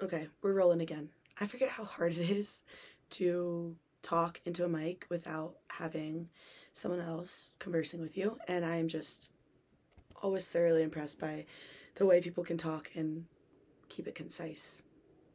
Okay, 0.00 0.28
we're 0.42 0.52
rolling 0.52 0.80
again. 0.80 1.08
I 1.40 1.48
forget 1.48 1.70
how 1.70 1.82
hard 1.82 2.12
it 2.12 2.30
is 2.30 2.62
to 3.10 3.74
talk 4.00 4.40
into 4.44 4.64
a 4.64 4.68
mic 4.68 5.06
without 5.10 5.56
having 5.66 6.28
someone 6.72 7.00
else 7.00 7.50
conversing 7.58 8.00
with 8.00 8.16
you, 8.16 8.38
and 8.46 8.64
I 8.64 8.76
am 8.76 8.86
just 8.86 9.32
always 10.22 10.48
thoroughly 10.48 10.84
impressed 10.84 11.18
by 11.18 11.46
the 11.96 12.06
way 12.06 12.20
people 12.20 12.44
can 12.44 12.56
talk 12.56 12.92
and 12.94 13.24
keep 13.88 14.06
it 14.06 14.14
concise. 14.14 14.82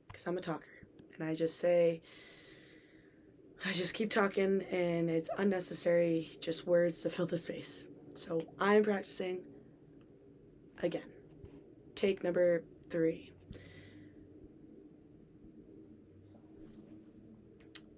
Because 0.08 0.26
I'm 0.28 0.38
a 0.38 0.42
talker, 0.42 0.72
and 1.14 1.28
I 1.28 1.36
just 1.36 1.60
say, 1.60 2.02
I 3.66 3.74
just 3.74 3.94
keep 3.94 4.12
talking, 4.12 4.62
and 4.72 5.10
it's 5.10 5.30
unnecessary, 5.38 6.38
just 6.40 6.66
words 6.66 7.02
to 7.02 7.10
fill 7.10 7.26
the 7.26 7.38
space. 7.38 7.90
So 8.14 8.46
I'm 8.62 8.84
practicing 8.84 9.40
again. 10.82 11.02
Take 11.96 12.24
number 12.24 12.64
three. 12.90 13.33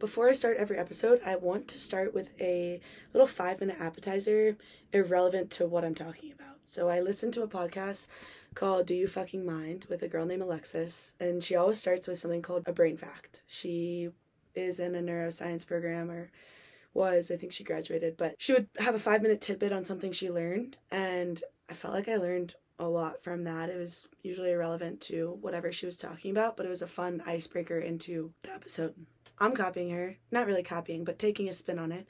Before 0.06 0.30
I 0.30 0.34
start 0.34 0.58
every 0.58 0.78
episode, 0.78 1.20
I 1.26 1.36
want 1.36 1.68
to 1.70 1.80
start 1.80 2.14
with 2.14 2.32
a 2.40 2.80
little 3.12 3.26
five 3.26 3.60
minute 3.60 3.78
appetizer 3.80 4.56
irrelevant 4.94 5.50
to 5.54 5.66
what 5.66 5.84
I'm 5.84 5.96
talking 5.96 6.32
about. 6.32 6.60
So 6.64 6.90
I 6.90 7.00
listened 7.00 7.34
to 7.34 7.42
a 7.42 7.48
podcast 7.48 8.06
called 8.54 8.86
Do 8.86 8.94
You 8.94 9.08
Fucking 9.08 9.44
Mind 9.44 9.88
with 9.90 10.04
a 10.04 10.08
girl 10.08 10.28
named 10.28 10.44
Alexis, 10.44 11.16
and 11.20 11.44
she 11.44 11.56
always 11.56 11.80
starts 11.80 12.08
with 12.08 12.20
something 12.20 12.44
called 12.44 12.62
a 12.68 12.72
brain 12.72 12.98
fact. 12.98 13.42
She 13.48 14.10
is 14.54 14.80
in 14.80 14.94
a 14.94 15.02
neuroscience 15.02 15.66
program 15.66 16.12
or 16.12 16.30
was, 16.94 17.32
I 17.32 17.38
think 17.38 17.52
she 17.52 17.64
graduated, 17.64 18.16
but 18.16 18.36
she 18.38 18.54
would 18.54 18.68
have 18.78 18.94
a 18.94 19.00
five 19.00 19.24
minute 19.24 19.42
tidbit 19.42 19.74
on 19.74 19.86
something 19.86 20.12
she 20.12 20.30
learned, 20.30 20.78
and 20.92 21.42
I 21.68 21.74
felt 21.74 21.96
like 21.96 22.08
I 22.08 22.18
learned 22.18 22.54
a 22.78 22.88
lot 22.88 23.24
from 23.24 23.44
that. 23.46 23.70
It 23.70 23.78
was 23.80 24.08
usually 24.22 24.52
irrelevant 24.52 25.02
to 25.02 25.40
whatever 25.42 25.72
she 25.72 25.88
was 25.88 25.98
talking 25.98 26.30
about, 26.30 26.58
but 26.58 26.68
it 26.68 26.70
was 26.70 26.84
a 26.84 26.88
fun 26.88 27.24
icebreaker 27.26 27.80
into 27.80 28.34
the 28.44 28.54
episode. 28.54 28.94
I'm 29.40 29.54
copying 29.54 29.90
her, 29.92 30.18
not 30.32 30.48
really 30.48 30.64
copying, 30.64 31.04
but 31.04 31.20
taking 31.20 31.50
a 31.50 31.54
spin 31.54 31.80
on 31.80 31.92
it. 31.92 32.08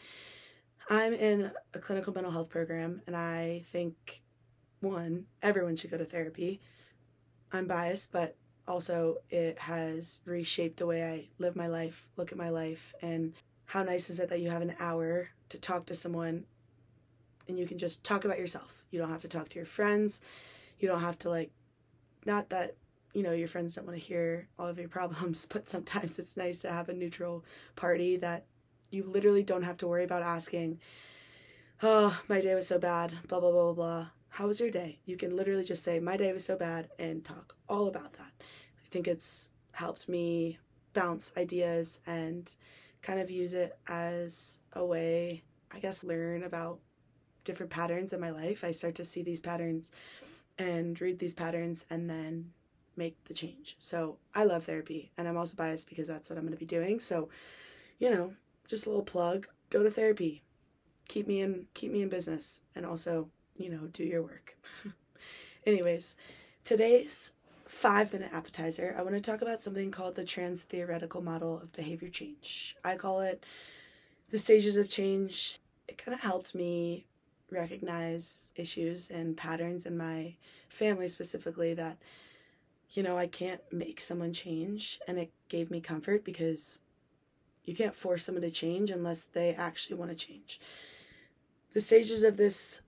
I'm 0.89 1.13
in 1.13 1.51
a 1.73 1.79
clinical 1.79 2.13
mental 2.13 2.31
health 2.31 2.49
program, 2.49 3.01
and 3.07 3.15
I 3.15 3.63
think, 3.71 4.21
one, 4.81 5.25
everyone 5.41 5.75
should 5.75 5.89
go 5.91 5.97
to 5.97 6.05
therapy. 6.05 6.61
I'm 7.51 7.65
biased, 7.65 8.11
but 8.11 8.35
also 8.67 9.17
it 9.29 9.57
has 9.59 10.19
reshaped 10.25 10.77
the 10.77 10.85
way 10.85 11.03
I 11.03 11.27
live 11.39 11.55
my 11.55 11.67
life, 11.67 12.07
look 12.17 12.31
at 12.31 12.37
my 12.37 12.49
life, 12.49 12.93
and 13.01 13.33
how 13.65 13.83
nice 13.83 14.09
is 14.09 14.19
it 14.19 14.29
that 14.29 14.41
you 14.41 14.49
have 14.49 14.61
an 14.61 14.75
hour 14.79 15.29
to 15.49 15.57
talk 15.57 15.85
to 15.87 15.95
someone 15.95 16.45
and 17.47 17.57
you 17.57 17.65
can 17.65 17.77
just 17.77 18.03
talk 18.03 18.25
about 18.25 18.39
yourself. 18.39 18.83
You 18.91 18.99
don't 18.99 19.09
have 19.09 19.21
to 19.21 19.27
talk 19.27 19.49
to 19.49 19.55
your 19.55 19.65
friends. 19.65 20.21
You 20.79 20.87
don't 20.87 21.01
have 21.01 21.19
to, 21.19 21.29
like, 21.29 21.51
not 22.25 22.49
that 22.49 22.75
you 23.15 23.23
know 23.23 23.31
your 23.31 23.47
friends 23.47 23.75
don't 23.75 23.87
want 23.87 23.97
to 23.97 24.05
hear 24.05 24.47
all 24.59 24.67
of 24.67 24.77
your 24.77 24.87
problems 24.99 25.47
but 25.51 25.69
sometimes 25.69 26.19
it's 26.19 26.37
nice 26.37 26.59
to 26.61 26.71
have 26.71 26.89
a 26.89 26.93
neutral 26.93 27.43
party 27.75 28.17
that 28.17 28.45
you 28.91 29.03
literally 29.03 29.43
don't 29.43 29.63
have 29.63 29.77
to 29.77 29.87
worry 29.87 30.03
about 30.03 30.21
asking 30.21 30.79
oh 31.81 32.19
my 32.27 32.39
day 32.41 32.53
was 32.53 32.67
so 32.67 32.77
bad 32.77 33.13
blah 33.27 33.39
blah 33.39 33.51
blah 33.51 33.63
blah 33.63 33.73
blah. 33.73 34.07
How 34.29 34.47
was 34.47 34.59
your 34.59 34.69
day? 34.69 34.99
You 35.05 35.15
can 35.15 35.33
literally 35.33 35.63
just 35.63 35.81
say 35.81 35.97
my 36.01 36.17
day 36.17 36.33
was 36.33 36.43
so 36.43 36.57
bad 36.57 36.89
and 36.99 37.23
talk 37.23 37.55
all 37.69 37.87
about 37.87 38.13
that. 38.13 38.33
I 38.41 38.87
think 38.91 39.07
it's 39.07 39.51
helped 39.71 40.09
me 40.09 40.59
bounce 40.91 41.31
ideas 41.37 42.01
and 42.05 42.53
kind 43.01 43.21
of 43.21 43.31
use 43.31 43.53
it 43.53 43.77
as 43.87 44.59
a 44.73 44.83
way 44.83 45.43
i 45.71 45.79
guess 45.79 46.03
learn 46.03 46.41
about 46.41 46.79
different 47.45 47.71
patterns 47.71 48.11
in 48.11 48.19
my 48.19 48.31
life. 48.31 48.63
I 48.63 48.71
start 48.71 48.95
to 48.95 49.05
see 49.05 49.23
these 49.23 49.39
patterns 49.39 49.91
and 50.57 50.99
read 50.99 51.19
these 51.19 51.35
patterns 51.35 51.85
and 51.89 52.09
then 52.09 52.51
make 52.97 53.21
the 53.25 53.33
change. 53.33 53.75
So 53.79 54.17
I 54.33 54.43
love 54.43 54.65
therapy 54.65 55.11
and 55.17 55.27
I'm 55.27 55.37
also 55.37 55.55
biased 55.55 55.89
because 55.89 56.07
that's 56.07 56.29
what 56.29 56.37
I'm 56.37 56.45
going 56.45 56.53
to 56.53 56.59
be 56.59 56.65
doing. 56.65 56.99
So, 56.99 57.29
you 57.99 58.09
know, 58.09 58.33
just 58.67 58.85
a 58.85 58.89
little 58.89 59.03
plug, 59.03 59.47
go 59.69 59.83
to 59.83 59.91
therapy. 59.91 60.41
Keep 61.07 61.27
me 61.27 61.41
in 61.41 61.67
keep 61.75 61.91
me 61.91 62.01
in 62.01 62.09
business 62.09 62.61
and 62.75 62.85
also, 62.85 63.29
you 63.57 63.69
know, 63.69 63.87
do 63.91 64.03
your 64.03 64.23
work. 64.23 64.57
Anyways, 65.65 66.15
today's 66.63 67.33
5-minute 67.69 68.31
appetizer, 68.31 68.95
I 68.97 69.01
want 69.01 69.15
to 69.15 69.21
talk 69.21 69.41
about 69.41 69.61
something 69.61 69.91
called 69.91 70.15
the 70.15 70.23
trans 70.23 70.61
theoretical 70.61 71.21
model 71.21 71.59
of 71.59 71.73
behavior 71.73 72.09
change. 72.09 72.75
I 72.83 72.95
call 72.95 73.21
it 73.21 73.43
the 74.29 74.39
stages 74.39 74.77
of 74.77 74.89
change. 74.89 75.59
It 75.87 75.97
kind 75.97 76.13
of 76.13 76.21
helped 76.21 76.55
me 76.55 77.05
recognize 77.51 78.51
issues 78.55 79.09
and 79.09 79.37
patterns 79.37 79.85
in 79.85 79.97
my 79.97 80.35
family 80.69 81.07
specifically 81.07 81.73
that 81.73 81.97
you 82.91 83.03
know, 83.03 83.17
I 83.17 83.27
can't 83.27 83.61
make 83.71 84.01
someone 84.01 84.33
change. 84.33 84.99
And 85.07 85.17
it 85.17 85.31
gave 85.49 85.71
me 85.71 85.81
comfort 85.81 86.23
because 86.23 86.79
you 87.63 87.75
can't 87.75 87.95
force 87.95 88.25
someone 88.25 88.43
to 88.43 88.51
change 88.51 88.91
unless 88.91 89.23
they 89.23 89.53
actually 89.53 89.97
want 89.97 90.11
to 90.11 90.15
change. 90.15 90.59
The 91.73 91.81
stages 91.81 92.23
of 92.23 92.37
this 92.37 92.81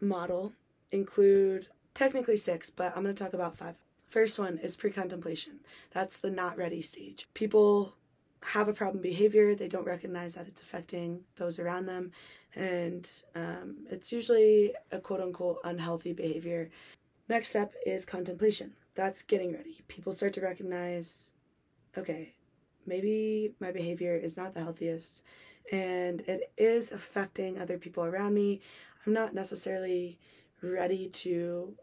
model 0.00 0.52
include 0.90 1.68
technically 1.94 2.36
six, 2.36 2.70
but 2.70 2.94
I'm 2.94 3.02
going 3.02 3.14
to 3.14 3.24
talk 3.24 3.32
about 3.32 3.56
five. 3.56 3.76
First 4.08 4.38
one 4.38 4.58
is 4.58 4.76
pre 4.76 4.90
contemplation. 4.90 5.60
That's 5.92 6.18
the 6.18 6.30
not 6.30 6.56
ready 6.56 6.82
stage. 6.82 7.26
People 7.34 7.94
have 8.42 8.68
a 8.68 8.74
problem 8.74 9.02
behavior, 9.02 9.54
they 9.54 9.68
don't 9.68 9.86
recognize 9.86 10.34
that 10.34 10.46
it's 10.46 10.60
affecting 10.60 11.20
those 11.36 11.58
around 11.58 11.86
them, 11.86 12.12
and 12.54 13.10
um, 13.34 13.76
it's 13.90 14.12
usually 14.12 14.74
a 14.92 15.00
quote 15.00 15.20
unquote 15.20 15.58
unhealthy 15.64 16.12
behavior. 16.12 16.70
Next 17.26 17.48
step 17.48 17.72
is 17.86 18.04
contemplation 18.04 18.74
that's 18.94 19.22
getting 19.22 19.52
ready. 19.52 19.82
People 19.88 20.12
start 20.12 20.32
to 20.34 20.40
recognize, 20.40 21.34
okay, 21.96 22.34
maybe 22.86 23.54
my 23.60 23.72
behavior 23.72 24.16
is 24.16 24.36
not 24.36 24.54
the 24.54 24.60
healthiest 24.60 25.22
and 25.72 26.20
it 26.22 26.52
is 26.56 26.92
affecting 26.92 27.58
other 27.58 27.78
people 27.78 28.04
around 28.04 28.34
me. 28.34 28.60
I'm 29.06 29.12
not 29.12 29.34
necessarily 29.34 30.18
ready 30.62 31.08
to 31.08 31.74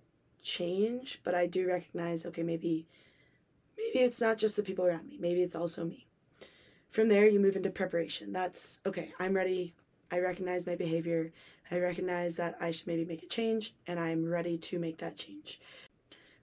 change, 0.41 1.19
but 1.23 1.35
I 1.35 1.47
do 1.47 1.67
recognize, 1.67 2.25
okay, 2.25 2.43
maybe 2.43 2.87
maybe 3.77 3.99
it's 4.05 4.21
not 4.21 4.37
just 4.37 4.55
the 4.55 4.63
people 4.63 4.85
around 4.85 5.07
me. 5.07 5.17
Maybe 5.19 5.41
it's 5.41 5.55
also 5.55 5.85
me. 5.85 6.07
From 6.89 7.07
there, 7.07 7.27
you 7.27 7.39
move 7.39 7.55
into 7.55 7.69
preparation. 7.69 8.33
That's 8.33 8.79
okay, 8.85 9.13
I'm 9.19 9.33
ready. 9.33 9.73
I 10.11 10.19
recognize 10.19 10.67
my 10.67 10.75
behavior. 10.75 11.31
I 11.69 11.79
recognize 11.79 12.35
that 12.35 12.57
I 12.59 12.71
should 12.71 12.87
maybe 12.87 13.05
make 13.05 13.23
a 13.23 13.27
change, 13.27 13.73
and 13.87 13.99
I'm 13.99 14.25
ready 14.25 14.57
to 14.57 14.79
make 14.79 14.97
that 14.97 15.15
change. 15.15 15.59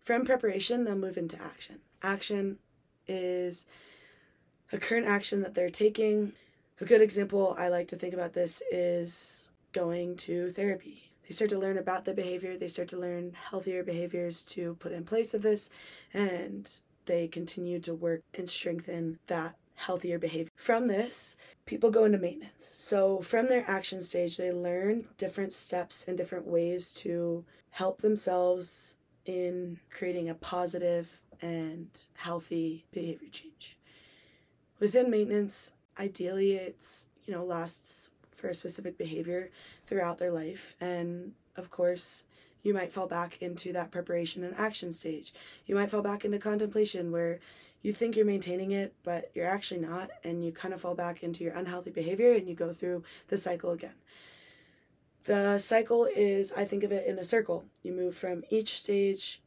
From 0.09 0.25
preparation, 0.25 0.85
they'll 0.85 0.97
move 0.97 1.19
into 1.19 1.39
action. 1.39 1.81
Action 2.03 2.57
is 3.07 3.67
a 4.73 4.79
current 4.79 5.07
action 5.07 5.43
that 5.43 5.53
they're 5.53 5.69
taking. 5.69 6.33
A 6.81 6.87
good 6.87 7.03
example 7.03 7.55
I 7.59 7.69
like 7.69 7.89
to 7.89 7.97
think 7.97 8.15
about 8.15 8.33
this 8.33 8.63
is 8.73 9.51
going 9.75 10.17
to 10.17 10.51
therapy. 10.53 11.11
They 11.29 11.35
start 11.35 11.51
to 11.51 11.59
learn 11.59 11.77
about 11.77 12.07
the 12.07 12.15
behavior, 12.15 12.57
they 12.57 12.69
start 12.69 12.89
to 12.89 12.99
learn 12.99 13.37
healthier 13.51 13.85
behaviors 13.85 14.45
to 14.45 14.77
put 14.77 14.93
in 14.93 15.05
place 15.05 15.35
of 15.35 15.43
this, 15.43 15.69
and 16.15 16.71
they 17.05 17.29
continue 17.29 17.79
to 17.81 17.93
work 17.93 18.23
and 18.33 18.49
strengthen 18.49 19.19
that 19.27 19.57
healthier 19.75 20.19
behavior. 20.19 20.51
From 20.57 20.89
this, 20.89 21.37
people 21.67 21.91
go 21.91 22.07
into 22.07 22.17
maintenance. 22.17 22.65
So, 22.65 23.21
from 23.21 23.49
their 23.49 23.69
action 23.69 24.01
stage, 24.01 24.39
they 24.39 24.53
learn 24.53 25.09
different 25.19 25.53
steps 25.53 26.09
and 26.09 26.17
different 26.17 26.47
ways 26.47 26.95
to 26.95 27.45
help 27.73 28.01
themselves 28.01 28.97
in 29.29 29.79
creating 29.91 30.29
a 30.29 30.35
positive 30.35 31.21
and 31.43 31.89
healthy 32.15 32.87
behavior 32.91 33.29
change. 33.31 33.77
Within 34.81 35.11
maintenance, 35.11 35.73
ideally 35.99 36.53
it's, 36.55 37.09
you 37.27 37.35
know, 37.35 37.45
lasts 37.45 38.09
for 38.35 38.49
a 38.49 38.55
specific 38.55 38.97
behavior 38.97 39.51
throughout 39.87 40.19
their 40.19 40.33
life. 40.33 40.75
And 40.81 41.33
of 41.57 41.71
course, 41.71 42.25
you 42.63 42.73
might 42.73 42.93
fall 42.93 43.07
back 43.07 43.43
into 43.43 43.73
that 43.75 43.91
preparation 43.91 44.43
and 44.43 44.57
action 44.57 44.93
stage. 44.93 45.35
You 45.67 45.75
might 45.75 45.91
fall 45.91 46.03
back 46.03 46.25
into 46.25 46.39
contemplation 46.39 47.13
where 47.13 47.39
you 47.83 47.93
think 47.93 48.17
you're 48.17 48.25
maintaining 48.25 48.73
it, 48.73 48.95
but 49.05 49.31
you're 49.35 49.47
actually 49.47 49.81
not, 49.81 50.11
and 50.25 50.45
you 50.45 50.53
kind 50.53 50.75
of 50.75 50.81
fall 50.81 50.95
back 50.95 51.23
into 51.23 51.45
your 51.45 51.55
unhealthy 51.55 51.91
behavior 51.91 52.33
and 52.33 52.49
you 52.49 52.55
go 52.55 52.73
through 52.73 53.05
the 53.29 53.37
cycle 53.37 53.71
again. 53.71 53.95
The 55.29 55.59
cycle 55.59 56.07
is, 56.07 56.53
I 56.53 56.65
think 56.65 56.83
of 56.85 56.91
it 56.91 57.07
in 57.07 57.19
a 57.19 57.25
circle. 57.25 57.67
You 57.83 57.93
move 57.93 58.17
from 58.17 58.45
each 58.49 58.79
stage 58.79 59.43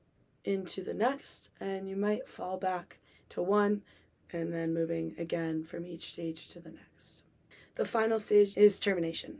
into 0.45 0.83
the 0.83 0.93
next, 0.93 1.49
and 1.59 1.89
you 1.89 1.95
might 1.95 2.29
fall 2.29 2.57
back 2.57 2.99
to 3.29 3.41
one, 3.41 3.81
and 4.31 4.53
then 4.53 4.75
moving 4.75 5.15
again 5.17 5.63
from 5.63 5.87
each 5.87 6.11
stage 6.11 6.49
to 6.49 6.59
the 6.59 6.69
next. 6.69 7.23
The 7.73 7.85
final 7.85 8.19
stage 8.19 8.55
is 8.55 8.79
termination. 8.79 9.39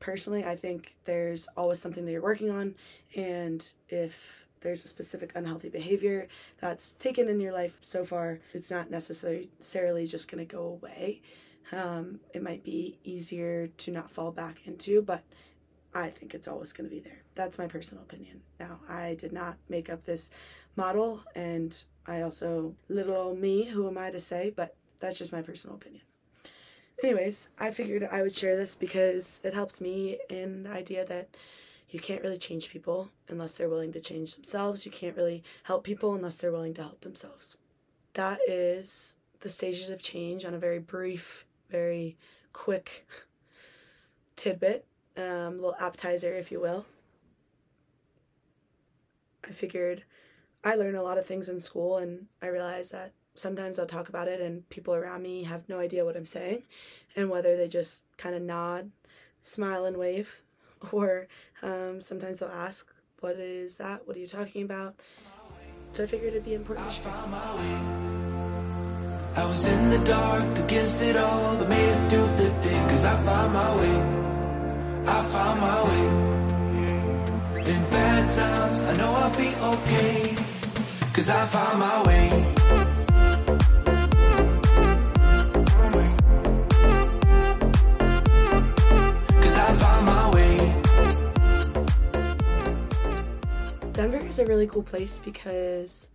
Personally, 0.00 0.46
I 0.46 0.56
think 0.56 0.96
there's 1.04 1.46
always 1.58 1.78
something 1.78 2.06
that 2.06 2.12
you're 2.12 2.22
working 2.22 2.50
on, 2.50 2.74
and 3.14 3.62
if 3.90 4.46
there's 4.62 4.86
a 4.86 4.88
specific 4.88 5.32
unhealthy 5.34 5.68
behavior 5.68 6.26
that's 6.58 6.94
taken 6.94 7.28
in 7.28 7.38
your 7.38 7.52
life 7.52 7.76
so 7.82 8.02
far, 8.02 8.40
it's 8.54 8.70
not 8.70 8.90
necessarily 8.90 10.06
just 10.06 10.30
going 10.30 10.46
to 10.46 10.56
go 10.56 10.62
away. 10.62 11.20
Um, 11.70 12.20
it 12.32 12.42
might 12.42 12.64
be 12.64 12.96
easier 13.04 13.66
to 13.66 13.90
not 13.90 14.10
fall 14.10 14.32
back 14.32 14.66
into, 14.66 15.02
but 15.02 15.22
I 15.96 16.10
think 16.10 16.34
it's 16.34 16.46
always 16.46 16.74
going 16.74 16.88
to 16.88 16.94
be 16.94 17.00
there. 17.00 17.22
That's 17.34 17.58
my 17.58 17.66
personal 17.66 18.04
opinion. 18.04 18.42
Now, 18.60 18.80
I 18.86 19.16
did 19.18 19.32
not 19.32 19.56
make 19.68 19.88
up 19.88 20.04
this 20.04 20.30
model, 20.76 21.22
and 21.34 21.76
I 22.06 22.20
also, 22.20 22.74
little 22.88 23.16
old 23.16 23.38
me, 23.38 23.64
who 23.64 23.88
am 23.88 23.96
I 23.96 24.10
to 24.10 24.20
say? 24.20 24.52
But 24.54 24.76
that's 25.00 25.18
just 25.18 25.32
my 25.32 25.40
personal 25.40 25.76
opinion. 25.76 26.02
Anyways, 27.02 27.48
I 27.58 27.70
figured 27.70 28.06
I 28.10 28.22
would 28.22 28.36
share 28.36 28.56
this 28.56 28.74
because 28.74 29.40
it 29.42 29.54
helped 29.54 29.80
me 29.80 30.18
in 30.28 30.64
the 30.64 30.70
idea 30.70 31.04
that 31.06 31.34
you 31.88 31.98
can't 31.98 32.22
really 32.22 32.38
change 32.38 32.70
people 32.70 33.10
unless 33.28 33.56
they're 33.56 33.68
willing 33.68 33.92
to 33.92 34.00
change 34.00 34.34
themselves. 34.34 34.84
You 34.84 34.92
can't 34.92 35.16
really 35.16 35.42
help 35.62 35.82
people 35.84 36.14
unless 36.14 36.38
they're 36.38 36.52
willing 36.52 36.74
to 36.74 36.82
help 36.82 37.00
themselves. 37.00 37.56
That 38.14 38.40
is 38.46 39.16
the 39.40 39.48
stages 39.48 39.88
of 39.88 40.02
change 40.02 40.44
on 40.44 40.52
a 40.52 40.58
very 40.58 40.78
brief, 40.78 41.46
very 41.70 42.18
quick 42.52 43.06
tidbit, 44.36 44.84
um, 45.16 45.56
little 45.56 45.76
appetizer, 45.80 46.34
if 46.34 46.50
you 46.50 46.60
will. 46.60 46.86
I 49.44 49.52
figured 49.52 50.04
I 50.64 50.74
learn 50.74 50.96
a 50.96 51.02
lot 51.02 51.18
of 51.18 51.26
things 51.26 51.48
in 51.48 51.60
school, 51.60 51.98
and 51.98 52.26
I 52.42 52.48
realize 52.48 52.90
that 52.90 53.12
sometimes 53.34 53.78
I'll 53.78 53.86
talk 53.86 54.08
about 54.08 54.28
it, 54.28 54.40
and 54.40 54.68
people 54.68 54.94
around 54.94 55.22
me 55.22 55.44
have 55.44 55.68
no 55.68 55.78
idea 55.78 56.04
what 56.04 56.16
I'm 56.16 56.26
saying, 56.26 56.64
and 57.14 57.30
whether 57.30 57.56
they 57.56 57.68
just 57.68 58.04
kind 58.16 58.34
of 58.34 58.42
nod, 58.42 58.90
smile, 59.42 59.84
and 59.84 59.96
wave, 59.96 60.42
or 60.92 61.28
um, 61.62 62.00
sometimes 62.00 62.40
they'll 62.40 62.48
ask, 62.48 62.92
What 63.20 63.36
is 63.36 63.76
that? 63.76 64.06
What 64.06 64.16
are 64.16 64.20
you 64.20 64.26
talking 64.26 64.62
about? 64.62 64.96
So 65.92 66.02
I 66.04 66.06
figured 66.06 66.32
it'd 66.32 66.44
be 66.44 66.54
important. 66.54 66.86
I 69.36 69.44
was 69.44 69.66
in 69.66 69.90
the 69.90 69.98
dark 69.98 70.58
against 70.58 71.00
it 71.02 71.16
all, 71.16 71.56
but 71.56 71.68
made 71.68 71.88
it 71.88 72.10
through 72.10 72.26
the 72.36 72.50
day, 72.62 72.86
cause 72.88 73.04
I 73.04 73.14
found 73.22 73.52
my 73.52 73.76
way. 73.76 74.25
I 75.08 75.22
found 75.22 75.60
my 75.60 75.82
way. 75.88 76.06
In 77.72 77.90
bad 77.90 78.30
times, 78.30 78.82
I 78.82 78.96
know 78.96 79.12
I'll 79.12 79.36
be 79.36 79.54
okay, 79.72 80.36
cause 81.12 81.28
I 81.28 81.46
found 81.46 81.78
my 81.78 82.02
way. 82.02 82.66
Denver 93.96 94.18
is 94.18 94.38
a 94.38 94.44
really 94.44 94.66
cool 94.66 94.82
place 94.82 95.18
because 95.24 96.10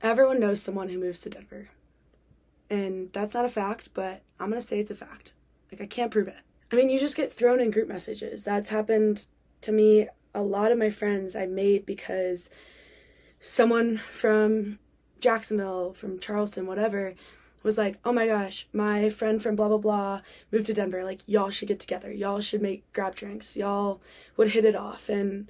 everyone 0.00 0.38
knows 0.38 0.62
someone 0.62 0.88
who 0.88 0.96
moves 0.96 1.22
to 1.22 1.28
Denver. 1.28 1.68
And 2.70 3.12
that's 3.12 3.34
not 3.34 3.44
a 3.44 3.48
fact, 3.48 3.88
but 3.94 4.22
I'm 4.38 4.48
going 4.48 4.60
to 4.60 4.66
say 4.66 4.78
it's 4.78 4.92
a 4.92 4.94
fact. 4.94 5.32
Like, 5.72 5.80
I 5.80 5.86
can't 5.86 6.12
prove 6.12 6.28
it. 6.28 6.38
I 6.72 6.76
mean, 6.76 6.88
you 6.88 6.98
just 6.98 7.16
get 7.16 7.32
thrown 7.32 7.60
in 7.60 7.70
group 7.70 7.88
messages. 7.88 8.44
That's 8.44 8.68
happened 8.68 9.26
to 9.62 9.72
me. 9.72 10.08
A 10.34 10.42
lot 10.42 10.70
of 10.70 10.78
my 10.78 10.90
friends 10.90 11.34
I 11.34 11.46
made 11.46 11.84
because 11.84 12.50
someone 13.40 14.00
from 14.12 14.78
Jacksonville, 15.18 15.92
from 15.92 16.20
Charleston, 16.20 16.66
whatever, 16.66 17.14
was 17.62 17.76
like, 17.76 17.98
oh 18.04 18.12
my 18.12 18.26
gosh, 18.26 18.68
my 18.72 19.10
friend 19.10 19.42
from 19.42 19.56
blah, 19.56 19.68
blah, 19.68 19.78
blah 19.78 20.20
moved 20.50 20.66
to 20.66 20.74
Denver. 20.74 21.04
Like, 21.04 21.20
y'all 21.26 21.50
should 21.50 21.68
get 21.68 21.80
together. 21.80 22.12
Y'all 22.12 22.40
should 22.40 22.62
make 22.62 22.90
grab 22.92 23.14
drinks. 23.14 23.56
Y'all 23.56 24.00
would 24.36 24.48
hit 24.48 24.64
it 24.64 24.76
off. 24.76 25.08
And, 25.08 25.48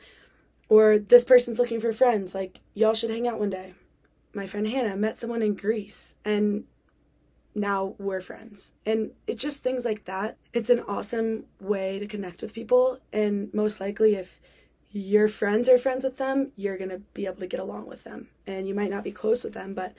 or 0.68 0.98
this 0.98 1.24
person's 1.24 1.58
looking 1.58 1.80
for 1.80 1.92
friends. 1.92 2.34
Like, 2.34 2.60
y'all 2.74 2.94
should 2.94 3.10
hang 3.10 3.28
out 3.28 3.38
one 3.38 3.50
day. 3.50 3.74
My 4.32 4.46
friend 4.46 4.66
Hannah 4.66 4.96
met 4.96 5.18
someone 5.18 5.42
in 5.42 5.54
Greece 5.54 6.16
and 6.24 6.64
now 7.54 7.94
we're 7.98 8.20
friends. 8.20 8.72
And 8.86 9.10
it's 9.26 9.42
just 9.42 9.62
things 9.62 9.84
like 9.84 10.04
that. 10.04 10.36
It's 10.52 10.70
an 10.70 10.80
awesome 10.80 11.44
way 11.60 11.98
to 11.98 12.06
connect 12.06 12.42
with 12.42 12.54
people. 12.54 13.00
And 13.12 13.52
most 13.52 13.80
likely, 13.80 14.14
if 14.14 14.38
your 14.92 15.28
friends 15.28 15.68
are 15.68 15.78
friends 15.78 16.04
with 16.04 16.16
them, 16.16 16.52
you're 16.56 16.78
going 16.78 16.90
to 16.90 17.02
be 17.14 17.26
able 17.26 17.40
to 17.40 17.46
get 17.46 17.60
along 17.60 17.86
with 17.86 18.04
them. 18.04 18.28
And 18.46 18.68
you 18.68 18.74
might 18.74 18.90
not 18.90 19.04
be 19.04 19.12
close 19.12 19.44
with 19.44 19.54
them, 19.54 19.74
but 19.74 19.94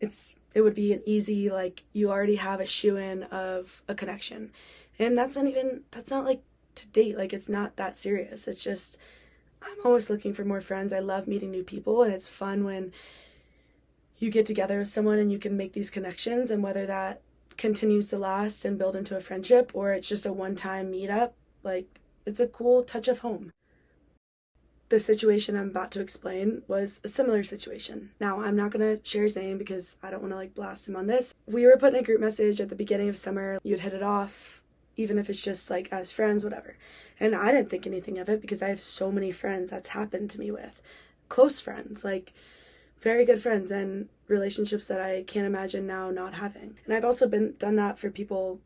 it's 0.00 0.34
it 0.54 0.62
would 0.62 0.74
be 0.74 0.92
an 0.92 1.02
easy 1.04 1.50
like 1.50 1.82
you 1.92 2.10
already 2.10 2.36
have 2.36 2.60
a 2.60 2.66
shoe 2.66 2.96
in 2.96 3.24
of 3.24 3.82
a 3.88 3.94
connection. 3.94 4.52
And 4.98 5.16
that's 5.16 5.36
not 5.36 5.46
even 5.46 5.82
that's 5.90 6.10
not 6.10 6.24
like 6.24 6.42
to 6.76 6.86
date. 6.88 7.18
Like 7.18 7.32
it's 7.32 7.48
not 7.48 7.76
that 7.76 7.96
serious. 7.96 8.48
It's 8.48 8.62
just 8.62 8.98
I'm 9.62 9.76
always 9.84 10.08
looking 10.08 10.32
for 10.32 10.44
more 10.44 10.60
friends. 10.60 10.92
I 10.92 11.00
love 11.00 11.26
meeting 11.26 11.50
new 11.50 11.64
people 11.64 12.02
and 12.02 12.12
it's 12.12 12.28
fun 12.28 12.64
when 12.64 12.92
you 14.18 14.30
get 14.30 14.46
together 14.46 14.78
with 14.78 14.88
someone 14.88 15.18
and 15.18 15.30
you 15.30 15.38
can 15.38 15.56
make 15.56 15.72
these 15.72 15.90
connections 15.90 16.50
and 16.50 16.62
whether 16.62 16.86
that 16.86 17.20
continues 17.56 18.08
to 18.08 18.18
last 18.18 18.64
and 18.64 18.78
build 18.78 18.96
into 18.96 19.16
a 19.16 19.20
friendship 19.20 19.70
or 19.74 19.92
it's 19.92 20.08
just 20.08 20.26
a 20.26 20.32
one-time 20.32 20.92
meetup, 20.92 21.32
like 21.62 22.00
it's 22.24 22.40
a 22.40 22.46
cool 22.46 22.82
touch 22.82 23.08
of 23.08 23.20
home 23.20 23.50
the 24.88 25.00
situation 25.00 25.56
I'm 25.56 25.70
about 25.70 25.90
to 25.92 26.00
explain 26.00 26.62
was 26.68 27.00
a 27.02 27.08
similar 27.08 27.42
situation. 27.42 28.10
Now, 28.20 28.40
I'm 28.40 28.56
not 28.56 28.70
going 28.70 28.96
to 28.96 29.04
share 29.04 29.24
his 29.24 29.36
name 29.36 29.58
because 29.58 29.96
I 30.02 30.10
don't 30.10 30.20
want 30.22 30.32
to 30.32 30.36
like 30.36 30.54
blast 30.54 30.88
him 30.88 30.96
on 30.96 31.06
this. 31.06 31.34
We 31.46 31.66
were 31.66 31.76
putting 31.76 31.98
a 31.98 32.04
group 32.04 32.20
message 32.20 32.60
at 32.60 32.68
the 32.68 32.76
beginning 32.76 33.08
of 33.08 33.16
summer. 33.16 33.58
You'd 33.62 33.80
hit 33.80 33.94
it 33.94 34.02
off, 34.02 34.62
even 34.96 35.18
if 35.18 35.28
it's 35.28 35.42
just 35.42 35.70
like 35.70 35.88
as 35.90 36.12
friends, 36.12 36.44
whatever. 36.44 36.76
And 37.18 37.34
I 37.34 37.50
didn't 37.50 37.70
think 37.70 37.86
anything 37.86 38.18
of 38.18 38.28
it 38.28 38.40
because 38.40 38.62
I 38.62 38.68
have 38.68 38.80
so 38.80 39.10
many 39.10 39.32
friends 39.32 39.70
that's 39.70 39.88
happened 39.88 40.30
to 40.30 40.40
me 40.40 40.50
with 40.50 40.80
close 41.28 41.60
friends, 41.60 42.04
like 42.04 42.32
very 43.00 43.24
good 43.24 43.42
friends 43.42 43.70
and 43.70 44.08
relationships 44.28 44.88
that 44.88 45.00
I 45.00 45.22
can't 45.26 45.46
imagine 45.46 45.86
now 45.86 46.10
not 46.10 46.34
having. 46.34 46.76
And 46.84 46.94
I've 46.94 47.04
also 47.04 47.28
been 47.28 47.54
done 47.58 47.76
that 47.76 47.98
for 47.98 48.10
people 48.10 48.60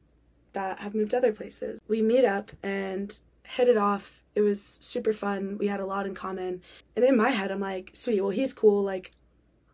that 0.52 0.80
have 0.80 0.94
moved 0.94 1.14
other 1.14 1.32
places. 1.32 1.80
We 1.86 2.02
meet 2.02 2.24
up 2.24 2.50
and 2.62 3.18
hit 3.44 3.68
it 3.68 3.76
off. 3.76 4.22
It 4.34 4.42
was 4.42 4.78
super 4.80 5.12
fun. 5.12 5.58
We 5.58 5.66
had 5.66 5.80
a 5.80 5.86
lot 5.86 6.06
in 6.06 6.14
common. 6.14 6.62
And 6.96 7.04
in 7.04 7.16
my 7.16 7.30
head, 7.30 7.50
I'm 7.50 7.60
like, 7.60 7.90
sweet, 7.94 8.20
well, 8.20 8.30
he's 8.30 8.54
cool. 8.54 8.82
Like, 8.82 9.12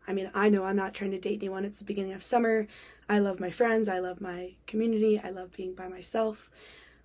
I 0.08 0.12
mean, 0.12 0.30
I 0.34 0.48
know 0.48 0.64
I'm 0.64 0.76
not 0.76 0.94
trying 0.94 1.10
to 1.12 1.18
date 1.18 1.40
anyone. 1.40 1.64
It's 1.64 1.80
the 1.80 1.84
beginning 1.84 2.12
of 2.12 2.24
summer. 2.24 2.66
I 3.08 3.18
love 3.18 3.40
my 3.40 3.50
friends. 3.50 3.88
I 3.88 3.98
love 3.98 4.20
my 4.20 4.54
community. 4.66 5.20
I 5.22 5.30
love 5.30 5.56
being 5.56 5.74
by 5.74 5.88
myself. 5.88 6.50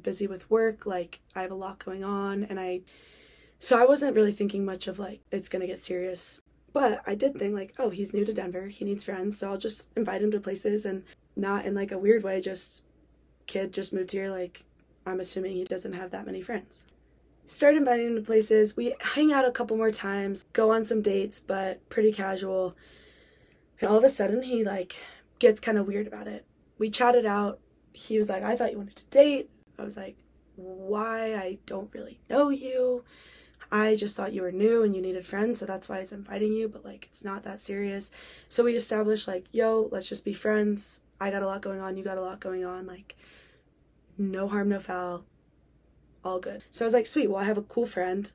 Busy 0.02 0.28
with 0.28 0.50
work. 0.50 0.86
Like, 0.86 1.20
I 1.36 1.42
have 1.42 1.52
a 1.52 1.56
lot 1.56 1.84
going 1.84 2.04
on. 2.04 2.44
And 2.44 2.60
I, 2.60 2.82
so 3.60 3.80
I 3.80 3.86
wasn't 3.86 4.16
really 4.16 4.32
thinking 4.32 4.66
much 4.66 4.88
of 4.88 4.98
like, 4.98 5.22
it's 5.32 5.50
going 5.50 5.62
to 5.62 5.68
get 5.68 5.80
serious. 5.80 6.40
But 6.74 7.02
I 7.06 7.16
did 7.16 7.38
think, 7.38 7.54
like, 7.54 7.74
oh, 7.78 7.90
he's 7.90 8.14
new 8.14 8.26
to 8.26 8.34
Denver. 8.34 8.68
He 8.68 8.86
needs 8.86 9.04
friends. 9.04 9.38
So 9.38 9.50
I'll 9.50 9.58
just 9.58 9.90
invite 9.96 10.22
him 10.22 10.32
to 10.32 10.40
places 10.40 10.86
and 10.86 11.04
not 11.36 11.66
in 11.66 11.76
like 11.76 11.92
a 11.92 11.98
weird 11.98 12.24
way, 12.24 12.42
just 12.42 12.84
kid 13.48 13.74
just 13.74 13.94
moved 13.94 14.12
here. 14.12 14.30
Like, 14.30 14.66
I'm 15.06 15.20
assuming 15.20 15.54
he 15.54 15.64
doesn't 15.64 15.94
have 15.94 16.12
that 16.12 16.26
many 16.26 16.42
friends. 16.42 16.84
Start 17.48 17.76
inviting 17.76 18.08
him 18.08 18.16
to 18.16 18.22
places. 18.22 18.78
We 18.78 18.96
hang 19.02 19.34
out 19.34 19.46
a 19.46 19.52
couple 19.52 19.76
more 19.76 19.92
times, 19.92 20.46
go 20.54 20.72
on 20.72 20.86
some 20.86 21.02
dates, 21.02 21.42
but 21.42 21.88
pretty 21.90 22.14
casual. 22.14 22.76
And 23.80 23.90
all 23.90 23.98
of 23.98 24.04
a 24.04 24.10
sudden, 24.10 24.44
he 24.44 24.64
like 24.64 24.96
gets 25.40 25.60
kind 25.60 25.78
of 25.78 25.88
weird 25.88 26.08
about 26.08 26.28
it. 26.28 26.46
We 26.78 26.90
chatted 26.90 27.26
out. 27.26 27.60
He 27.94 28.18
was 28.18 28.30
like, 28.30 28.44
I 28.44 28.56
thought 28.56 28.72
you 28.72 28.78
wanted 28.78 28.96
to 28.96 29.06
date. 29.06 29.50
I 29.78 29.84
was 29.84 29.98
like, 29.98 30.16
why? 30.56 31.36
I 31.36 31.58
don't 31.66 31.94
really 31.94 32.20
know 32.30 32.50
you. 32.50 33.04
I 33.72 33.96
just 33.96 34.18
thought 34.18 34.34
you 34.34 34.42
were 34.42 34.52
new 34.52 34.84
and 34.84 34.94
you 34.94 35.02
needed 35.02 35.26
friends, 35.26 35.60
so 35.60 35.66
that's 35.66 35.88
why 35.88 35.98
I 35.98 36.00
was 36.00 36.12
inviting 36.12 36.54
you, 36.54 36.68
but 36.68 36.84
like 36.84 37.08
it's 37.10 37.24
not 37.24 37.44
that 37.44 37.62
serious. 37.62 38.12
So 38.50 38.64
we 38.64 38.76
established 38.76 39.28
like, 39.28 39.46
yo, 39.52 39.88
let's 39.92 40.10
just 40.10 40.26
be 40.26 40.34
friends. 40.34 41.02
I 41.22 41.32
got 41.32 41.44
a 41.44 41.48
lot 41.48 41.62
going 41.62 41.80
on, 41.80 41.96
you 41.96 42.04
got 42.04 42.18
a 42.18 42.22
lot 42.22 42.40
going 42.40 42.66
on. 42.66 42.86
Like, 42.86 43.16
no 44.18 44.48
harm, 44.50 44.70
no 44.70 44.80
foul, 44.80 45.24
all 46.24 46.40
good. 46.40 46.64
So 46.70 46.84
I 46.84 46.88
was 46.88 46.94
like, 46.94 47.08
sweet, 47.08 47.30
well, 47.30 47.42
I 47.42 47.46
have 47.46 47.58
a 47.58 47.64
cool 47.64 47.86
friend, 47.86 48.30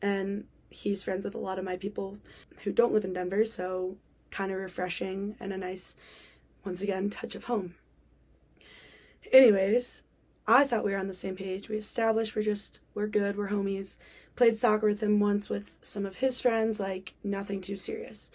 and 0.00 0.46
he's 0.68 1.04
friends 1.04 1.24
with 1.24 1.34
a 1.34 1.38
lot 1.38 1.58
of 1.58 1.64
my 1.64 1.76
people 1.76 2.18
who 2.64 2.72
don't 2.72 2.92
live 2.92 3.04
in 3.04 3.12
Denver, 3.12 3.44
so 3.44 3.96
kind 4.30 4.50
of 4.50 4.58
refreshing 4.58 5.36
and 5.38 5.52
a 5.52 5.58
nice, 5.58 5.94
once 6.64 6.82
again, 6.82 7.08
touch 7.10 7.34
of 7.34 7.44
home. 7.44 7.74
Anyways, 9.30 10.02
I 10.46 10.64
thought 10.64 10.84
we 10.84 10.92
were 10.92 10.98
on 10.98 11.06
the 11.06 11.14
same 11.14 11.36
page. 11.36 11.68
We 11.68 11.76
established 11.76 12.34
we're 12.34 12.42
just, 12.42 12.80
we're 12.94 13.06
good, 13.06 13.36
we're 13.36 13.48
homies. 13.48 13.98
Played 14.34 14.56
soccer 14.56 14.88
with 14.88 15.02
him 15.02 15.20
once 15.20 15.48
with 15.48 15.76
some 15.82 16.04
of 16.04 16.16
his 16.16 16.40
friends, 16.40 16.80
like 16.80 17.14
nothing 17.22 17.60
too 17.60 17.76
serious. 17.76 18.30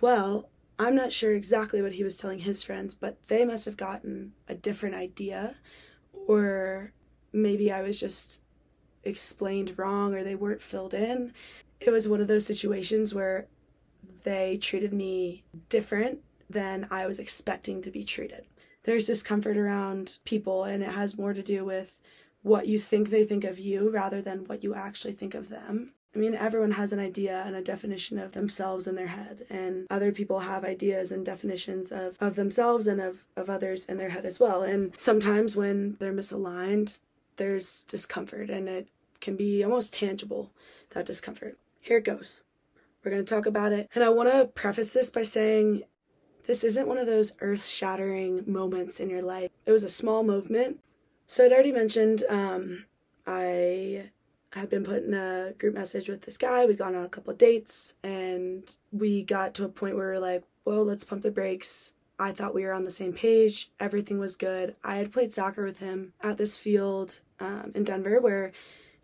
Well, 0.00 0.48
I'm 0.78 0.94
not 0.94 1.12
sure 1.12 1.34
exactly 1.34 1.82
what 1.82 1.92
he 1.92 2.04
was 2.04 2.16
telling 2.16 2.40
his 2.40 2.62
friends, 2.62 2.94
but 2.94 3.18
they 3.28 3.44
must 3.44 3.66
have 3.66 3.76
gotten 3.76 4.32
a 4.48 4.54
different 4.54 4.94
idea 4.94 5.56
or 6.26 6.92
maybe 7.32 7.70
I 7.70 7.82
was 7.82 8.00
just 8.00 8.42
explained 9.04 9.78
wrong 9.78 10.14
or 10.14 10.24
they 10.24 10.34
weren't 10.34 10.62
filled 10.62 10.94
in. 10.94 11.32
It 11.80 11.90
was 11.90 12.08
one 12.08 12.20
of 12.20 12.28
those 12.28 12.46
situations 12.46 13.14
where 13.14 13.46
they 14.24 14.56
treated 14.56 14.92
me 14.92 15.44
different 15.68 16.20
than 16.48 16.86
I 16.90 17.06
was 17.06 17.18
expecting 17.18 17.82
to 17.82 17.90
be 17.90 18.04
treated. 18.04 18.46
There's 18.84 19.06
discomfort 19.06 19.56
around 19.56 20.18
people, 20.24 20.64
and 20.64 20.82
it 20.82 20.90
has 20.90 21.18
more 21.18 21.34
to 21.34 21.42
do 21.42 21.64
with 21.64 22.00
what 22.42 22.66
you 22.66 22.78
think 22.78 23.10
they 23.10 23.24
think 23.24 23.44
of 23.44 23.58
you 23.58 23.90
rather 23.90 24.22
than 24.22 24.46
what 24.46 24.64
you 24.64 24.74
actually 24.74 25.12
think 25.12 25.34
of 25.34 25.48
them. 25.48 25.92
I 26.14 26.18
mean, 26.18 26.34
everyone 26.34 26.72
has 26.72 26.92
an 26.92 26.98
idea 26.98 27.44
and 27.46 27.54
a 27.54 27.62
definition 27.62 28.18
of 28.18 28.32
themselves 28.32 28.88
in 28.88 28.96
their 28.96 29.08
head, 29.08 29.46
and 29.48 29.86
other 29.90 30.10
people 30.10 30.40
have 30.40 30.64
ideas 30.64 31.12
and 31.12 31.24
definitions 31.24 31.92
of, 31.92 32.16
of 32.20 32.34
themselves 32.34 32.88
and 32.88 33.00
of, 33.00 33.24
of 33.36 33.48
others 33.48 33.84
in 33.84 33.96
their 33.98 34.10
head 34.10 34.24
as 34.24 34.40
well. 34.40 34.62
And 34.62 34.92
sometimes 34.96 35.54
when 35.54 35.96
they're 36.00 36.12
misaligned, 36.12 36.98
there's 37.36 37.84
discomfort, 37.84 38.50
and 38.50 38.68
it 38.68 38.88
can 39.20 39.36
be 39.36 39.62
almost 39.62 39.94
tangible, 39.94 40.50
that 40.90 41.06
discomfort. 41.06 41.58
Here 41.80 41.98
it 41.98 42.04
goes. 42.04 42.42
We're 43.04 43.12
going 43.12 43.24
to 43.24 43.34
talk 43.34 43.46
about 43.46 43.72
it. 43.72 43.88
And 43.94 44.02
I 44.02 44.08
want 44.08 44.32
to 44.32 44.46
preface 44.46 44.92
this 44.92 45.10
by 45.10 45.22
saying 45.22 45.82
this 46.50 46.64
isn't 46.64 46.88
one 46.88 46.98
of 46.98 47.06
those 47.06 47.32
earth 47.40 47.64
shattering 47.64 48.42
moments 48.44 48.98
in 48.98 49.08
your 49.08 49.22
life. 49.22 49.50
It 49.66 49.70
was 49.70 49.84
a 49.84 49.88
small 49.88 50.24
movement. 50.24 50.80
So 51.28 51.44
I'd 51.44 51.52
already 51.52 51.70
mentioned 51.70 52.24
um, 52.28 52.86
I 53.24 54.10
had 54.54 54.68
been 54.68 54.82
put 54.82 55.04
in 55.04 55.14
a 55.14 55.52
group 55.56 55.74
message 55.74 56.08
with 56.08 56.22
this 56.22 56.36
guy. 56.36 56.66
We'd 56.66 56.76
gone 56.76 56.96
on 56.96 57.04
a 57.04 57.08
couple 57.08 57.32
dates 57.34 57.94
and 58.02 58.64
we 58.90 59.22
got 59.22 59.54
to 59.54 59.64
a 59.64 59.68
point 59.68 59.94
where 59.94 60.08
we 60.08 60.14
were 60.14 60.18
like, 60.18 60.42
well, 60.64 60.84
let's 60.84 61.04
pump 61.04 61.22
the 61.22 61.30
brakes. 61.30 61.94
I 62.18 62.32
thought 62.32 62.52
we 62.52 62.64
were 62.64 62.72
on 62.72 62.84
the 62.84 62.90
same 62.90 63.12
page. 63.12 63.70
Everything 63.78 64.18
was 64.18 64.34
good. 64.34 64.74
I 64.82 64.96
had 64.96 65.12
played 65.12 65.32
soccer 65.32 65.64
with 65.64 65.78
him 65.78 66.14
at 66.20 66.36
this 66.36 66.56
field 66.56 67.20
um, 67.38 67.70
in 67.76 67.84
Denver 67.84 68.20
where 68.20 68.50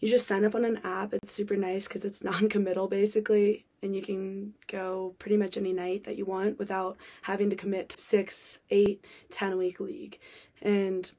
you 0.06 0.12
just 0.12 0.28
sign 0.28 0.44
up 0.44 0.54
on 0.54 0.64
an 0.64 0.80
app. 0.84 1.12
It's 1.12 1.32
super 1.32 1.56
nice 1.56 1.88
because 1.88 2.04
it's 2.04 2.22
non 2.32 2.48
committal 2.48 2.86
basically, 2.86 3.64
and 3.82 3.94
you 3.96 4.02
can 4.02 4.54
go 4.68 5.16
pretty 5.18 5.36
much 5.36 5.56
any 5.56 5.72
night 5.72 6.04
that 6.04 6.16
you 6.16 6.25
want 6.25 6.60
without 6.60 6.96
having 7.22 7.50
to 7.50 7.56
commit 7.56 7.88
to 7.88 8.00
six, 8.00 8.60
eight, 8.70 9.04
ten 9.30 9.52
a 9.52 9.56
week 9.56 9.80
league. 9.80 10.20
And 10.62 11.10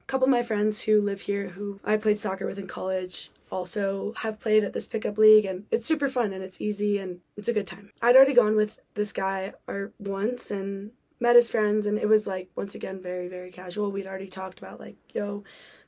a 0.00 0.04
couple 0.06 0.26
of 0.26 0.30
my 0.30 0.44
friends 0.44 0.82
who 0.82 1.00
live 1.00 1.22
here 1.22 1.48
who 1.48 1.80
I 1.84 1.96
played 1.96 2.18
soccer 2.18 2.46
with 2.46 2.56
in 2.58 2.68
college 2.68 3.32
also 3.50 4.12
have 4.18 4.38
played 4.38 4.62
at 4.62 4.74
this 4.74 4.86
pickup 4.86 5.18
league 5.18 5.44
and 5.44 5.64
it's 5.72 5.86
super 5.86 6.08
fun 6.08 6.32
and 6.32 6.42
it's 6.42 6.60
easy 6.60 6.98
and 6.98 7.20
it's 7.36 7.48
a 7.48 7.52
good 7.52 7.66
time. 7.66 7.90
I'd 8.00 8.16
already 8.16 8.32
gone 8.32 8.54
with 8.54 8.78
this 8.94 9.12
guy 9.12 9.54
or 9.66 9.92
once 9.98 10.52
and 10.52 10.92
met 11.18 11.36
his 11.36 11.50
friends 11.50 11.84
and 11.84 11.98
it 11.98 12.08
was 12.08 12.26
like 12.26 12.48
once 12.54 12.76
again 12.76 13.02
very 13.02 13.26
very 13.26 13.50
casual. 13.50 13.90
We'd 13.90 14.06
already 14.06 14.28
talked 14.28 14.60
about 14.60 14.78
like 14.78 14.96
yo, 15.12 15.42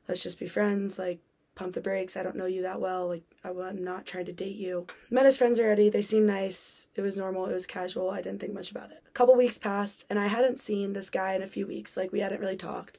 let's 0.09 0.23
just 0.23 0.41
be 0.41 0.49
friends 0.49 0.99
like 0.99 1.21
pump 1.57 1.75
the 1.75 1.81
brakes. 1.81 2.17
I 2.17 2.23
don't 2.23 2.37
know 2.37 2.47
you 2.47 2.63
that 2.63 2.81
well. 2.81 3.09
Like, 3.09 3.25
I'm 3.43 3.83
not 3.83 4.07
trying 4.07 4.27
to 4.27 4.33
date 4.33 4.55
you. 4.55 4.87
Met 5.11 5.25
his 5.25 5.39
friends 5.39 5.59
already. 5.59 5.89
They 5.89 6.03
seemed 6.03 6.29
nice. 6.29 6.89
It 6.95 7.01
was 7.01 7.19
normal. 7.19 7.47
It 7.47 7.55
was 7.55 7.67
casual. 7.67 8.11
I 8.11 8.23
didn't 8.23 8.41
think 8.41 8.55
much 8.55 8.71
about 8.71 8.93
it. 8.93 9.03
A 9.09 9.13
couple 9.13 9.35
weeks 9.35 9.59
passed, 9.59 10.07
and 10.09 10.19
I 10.19 10.29
hadn't 10.29 10.61
seen 10.61 10.93
this 10.93 11.11
guy 11.11 11.35
in 11.35 11.43
a 11.43 11.49
few 11.49 11.67
weeks. 11.67 11.97
Like, 11.97 12.13
we 12.13 12.21
hadn't 12.21 12.41
really 12.41 12.57
talked. 12.57 12.99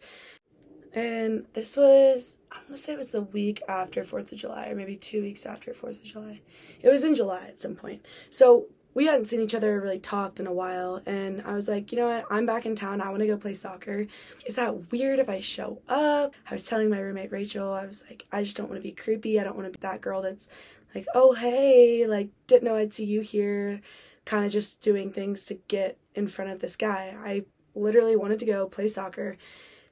And 0.93 1.45
this 1.53 1.77
was, 1.77 2.39
I 2.51 2.57
want 2.57 2.71
to 2.71 2.77
say 2.77 2.93
it 2.93 2.97
was 2.97 3.11
the 3.11 3.21
week 3.21 3.61
after 3.67 4.03
4th 4.03 4.31
of 4.31 4.39
July, 4.39 4.69
or 4.69 4.75
maybe 4.75 4.95
two 4.95 5.21
weeks 5.21 5.45
after 5.45 5.71
4th 5.71 6.01
of 6.01 6.03
July. 6.03 6.41
It 6.81 6.89
was 6.89 7.03
in 7.03 7.13
July 7.13 7.45
at 7.47 7.59
some 7.59 7.75
point. 7.75 8.05
So 8.31 8.65
we 8.97 9.05
hadn't 9.05 9.27
seen 9.27 9.41
each 9.41 9.53
other 9.53 9.79
really 9.79 9.99
talked 9.99 10.39
in 10.39 10.47
a 10.47 10.51
while 10.51 11.03
and 11.05 11.43
i 11.45 11.53
was 11.53 11.69
like 11.69 11.91
you 11.91 11.99
know 11.99 12.07
what? 12.07 12.25
I'm 12.31 12.47
back 12.47 12.65
in 12.65 12.75
town. 12.75 12.99
I 12.99 13.09
want 13.09 13.21
to 13.21 13.27
go 13.27 13.37
play 13.37 13.53
soccer. 13.53 14.07
Is 14.47 14.55
that 14.55 14.91
weird 14.91 15.19
if 15.19 15.29
i 15.29 15.39
show 15.39 15.83
up? 15.87 16.33
I 16.49 16.53
was 16.53 16.65
telling 16.65 16.89
my 16.89 16.99
roommate 16.99 17.31
rachel 17.31 17.71
i 17.73 17.85
was 17.85 18.03
like 18.09 18.25
i 18.31 18.41
just 18.43 18.57
don't 18.57 18.69
want 18.69 18.81
to 18.81 18.89
be 18.89 18.91
creepy. 18.91 19.39
I 19.39 19.43
don't 19.43 19.55
want 19.55 19.71
to 19.71 19.77
be 19.77 19.81
that 19.83 20.01
girl 20.01 20.23
that's 20.23 20.49
like 20.95 21.05
oh 21.13 21.33
hey 21.33 22.07
like 22.07 22.29
didn't 22.47 22.63
know 22.63 22.75
i'd 22.75 22.91
see 22.91 23.05
you 23.05 23.21
here 23.21 23.81
kind 24.25 24.43
of 24.43 24.51
just 24.51 24.81
doing 24.81 25.13
things 25.13 25.45
to 25.45 25.53
get 25.67 25.99
in 26.15 26.27
front 26.27 26.49
of 26.49 26.59
this 26.59 26.75
guy. 26.75 27.15
I 27.23 27.45
literally 27.75 28.15
wanted 28.15 28.39
to 28.39 28.45
go 28.47 28.67
play 28.67 28.87
soccer 28.87 29.37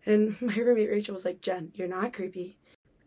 and 0.07 0.35
my 0.41 0.55
roommate 0.55 0.89
rachel 0.89 1.13
was 1.13 1.25
like 1.25 1.41
jen 1.41 1.71
you're 1.75 1.87
not 1.87 2.11
creepy. 2.11 2.57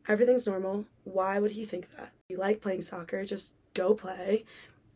Everything's 0.06 0.46
normal. 0.46 0.86
Why 1.02 1.40
would 1.40 1.50
he 1.50 1.64
think 1.64 1.90
that? 1.96 2.12
You 2.28 2.38
like 2.38 2.60
playing 2.60 2.82
soccer. 2.82 3.24
Just 3.24 3.54
go 3.74 3.94
play 3.94 4.44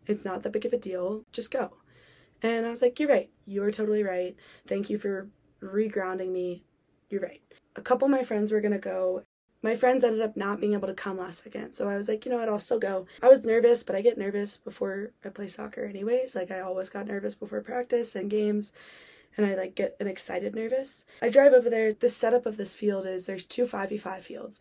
it's 0.06 0.25
not 0.25 0.42
that 0.42 0.52
big 0.52 0.66
of 0.66 0.73
a 0.73 0.78
deal. 0.78 1.25
Just 1.32 1.50
go. 1.50 1.75
And 2.42 2.66
I 2.66 2.71
was 2.71 2.82
like, 2.82 2.99
You're 2.99 3.09
right. 3.09 3.30
You 3.47 3.62
are 3.62 3.71
totally 3.71 4.02
right. 4.02 4.37
Thank 4.66 4.90
you 4.90 4.99
for 4.99 5.28
regrounding 5.62 6.30
me. 6.30 6.64
You're 7.09 7.23
right. 7.23 7.42
A 7.76 7.82
couple 7.82 8.06
of 8.06 8.12
my 8.12 8.23
friends 8.23 8.52
were 8.52 8.61
going 8.61 8.73
to 8.73 8.78
go. 8.78 9.23
My 9.62 9.76
friends 9.76 10.02
ended 10.02 10.23
up 10.23 10.37
not 10.37 10.61
being 10.61 10.73
able 10.73 10.88
to 10.88 10.94
come 10.94 11.18
last 11.18 11.44
second. 11.44 11.75
So 11.75 11.88
I 11.88 11.97
was 11.97 12.09
like, 12.09 12.25
you 12.25 12.32
know 12.32 12.38
what, 12.38 12.49
I'll 12.49 12.59
still 12.59 12.80
go. 12.80 13.06
I 13.23 13.28
was 13.28 13.44
nervous, 13.44 13.85
but 13.85 13.94
I 13.94 14.02
get 14.02 14.18
nervous 14.18 14.56
before 14.56 15.12
I 15.25 15.28
play 15.28 15.47
soccer 15.47 15.85
anyways. 15.85 16.35
Like 16.35 16.50
I 16.50 16.61
always 16.61 16.90
got 16.90 17.06
nervous 17.06 17.37
before 17.37 17.61
practice 17.61 18.16
and 18.16 18.28
games 18.28 18.73
and 19.37 19.47
I 19.47 19.54
like 19.54 19.75
get 19.75 19.97
an 20.00 20.06
excited 20.06 20.54
nervous. 20.54 21.04
I 21.21 21.28
drive 21.28 21.52
over 21.52 21.71
there. 21.71 21.92
The 21.92 22.09
setup 22.09 22.47
of 22.47 22.56
this 22.56 22.75
field 22.75 23.06
is 23.06 23.26
there's 23.26 23.44
two 23.44 23.64
5v5 23.64 24.21
fields. 24.21 24.61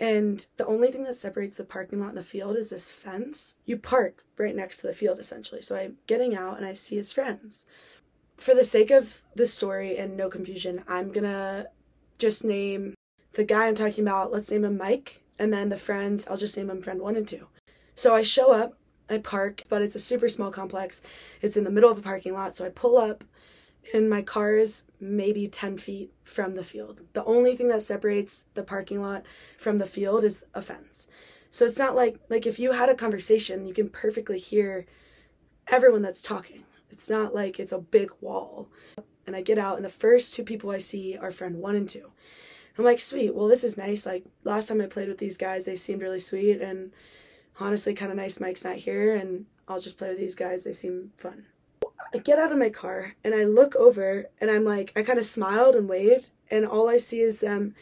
And 0.00 0.46
the 0.56 0.66
only 0.66 0.90
thing 0.90 1.04
that 1.04 1.14
separates 1.14 1.58
the 1.58 1.64
parking 1.64 2.00
lot 2.00 2.08
and 2.08 2.16
the 2.16 2.22
field 2.22 2.56
is 2.56 2.70
this 2.70 2.90
fence. 2.90 3.56
You 3.66 3.76
park 3.76 4.24
right 4.38 4.56
next 4.56 4.78
to 4.78 4.86
the 4.86 4.94
field 4.94 5.18
essentially. 5.18 5.60
So 5.60 5.76
I'm 5.76 5.98
getting 6.06 6.34
out 6.34 6.56
and 6.56 6.64
I 6.64 6.72
see 6.72 6.96
his 6.96 7.12
friends. 7.12 7.66
For 8.38 8.54
the 8.54 8.64
sake 8.64 8.90
of 8.90 9.20
the 9.34 9.46
story 9.46 9.98
and 9.98 10.16
no 10.16 10.30
confusion, 10.30 10.82
I'm 10.88 11.12
gonna 11.12 11.66
just 12.18 12.42
name 12.42 12.94
the 13.34 13.44
guy 13.44 13.68
I'm 13.68 13.74
talking 13.74 14.02
about, 14.02 14.32
let's 14.32 14.50
name 14.50 14.64
him 14.64 14.78
Mike, 14.78 15.20
and 15.38 15.52
then 15.52 15.68
the 15.68 15.76
friends, 15.76 16.26
I'll 16.26 16.38
just 16.38 16.56
name 16.56 16.68
them 16.68 16.80
friend 16.80 17.00
one 17.00 17.16
and 17.16 17.28
two. 17.28 17.48
So 17.94 18.14
I 18.14 18.22
show 18.22 18.52
up, 18.52 18.78
I 19.10 19.18
park, 19.18 19.62
but 19.68 19.82
it's 19.82 19.94
a 19.94 20.00
super 20.00 20.28
small 20.28 20.50
complex. 20.50 21.02
It's 21.42 21.58
in 21.58 21.64
the 21.64 21.70
middle 21.70 21.90
of 21.90 21.98
a 21.98 22.02
parking 22.02 22.32
lot, 22.32 22.56
so 22.56 22.64
I 22.64 22.70
pull 22.70 22.96
up 22.96 23.22
and 23.92 24.08
my 24.08 24.22
car 24.22 24.54
is 24.54 24.84
maybe 25.00 25.46
10 25.46 25.78
feet 25.78 26.12
from 26.22 26.54
the 26.54 26.64
field. 26.64 27.00
The 27.12 27.24
only 27.24 27.56
thing 27.56 27.68
that 27.68 27.82
separates 27.82 28.46
the 28.54 28.62
parking 28.62 29.00
lot 29.00 29.24
from 29.58 29.78
the 29.78 29.86
field 29.86 30.24
is 30.24 30.44
a 30.54 30.62
fence. 30.62 31.08
So 31.50 31.64
it's 31.64 31.78
not 31.78 31.96
like 31.96 32.20
like 32.28 32.46
if 32.46 32.58
you 32.58 32.72
had 32.72 32.88
a 32.88 32.94
conversation, 32.94 33.66
you 33.66 33.74
can 33.74 33.88
perfectly 33.88 34.38
hear 34.38 34.86
everyone 35.68 36.02
that's 36.02 36.22
talking. 36.22 36.64
It's 36.90 37.10
not 37.10 37.34
like 37.34 37.58
it's 37.58 37.72
a 37.72 37.78
big 37.78 38.10
wall. 38.20 38.68
And 39.26 39.34
I 39.34 39.42
get 39.42 39.58
out 39.58 39.76
and 39.76 39.84
the 39.84 39.90
first 39.90 40.34
two 40.34 40.44
people 40.44 40.70
I 40.70 40.78
see 40.78 41.16
are 41.16 41.30
friend 41.30 41.56
1 41.56 41.74
and 41.76 41.88
2. 41.88 42.10
I'm 42.78 42.84
like, 42.84 43.00
"Sweet. 43.00 43.34
Well, 43.34 43.48
this 43.48 43.64
is 43.64 43.76
nice. 43.76 44.06
Like 44.06 44.24
last 44.44 44.68
time 44.68 44.80
I 44.80 44.86
played 44.86 45.08
with 45.08 45.18
these 45.18 45.36
guys, 45.36 45.64
they 45.64 45.76
seemed 45.76 46.02
really 46.02 46.20
sweet 46.20 46.60
and 46.60 46.92
honestly 47.58 47.94
kind 47.94 48.10
of 48.10 48.16
nice 48.16 48.40
Mike's 48.40 48.64
not 48.64 48.76
here 48.76 49.14
and 49.14 49.46
I'll 49.68 49.80
just 49.80 49.98
play 49.98 50.10
with 50.10 50.18
these 50.18 50.36
guys. 50.36 50.64
They 50.64 50.72
seem 50.72 51.12
fun." 51.16 51.46
I 52.12 52.18
get 52.18 52.38
out 52.38 52.52
of 52.52 52.58
my 52.58 52.70
car 52.70 53.14
and 53.22 53.34
I 53.34 53.44
look 53.44 53.76
over 53.76 54.26
and 54.40 54.50
I'm 54.50 54.64
like, 54.64 54.92
I 54.96 55.02
kind 55.02 55.18
of 55.18 55.26
smiled 55.26 55.74
and 55.74 55.88
waved, 55.88 56.30
and 56.50 56.66
all 56.66 56.88
I 56.88 56.96
see 56.96 57.20
is 57.20 57.40
them. 57.40 57.74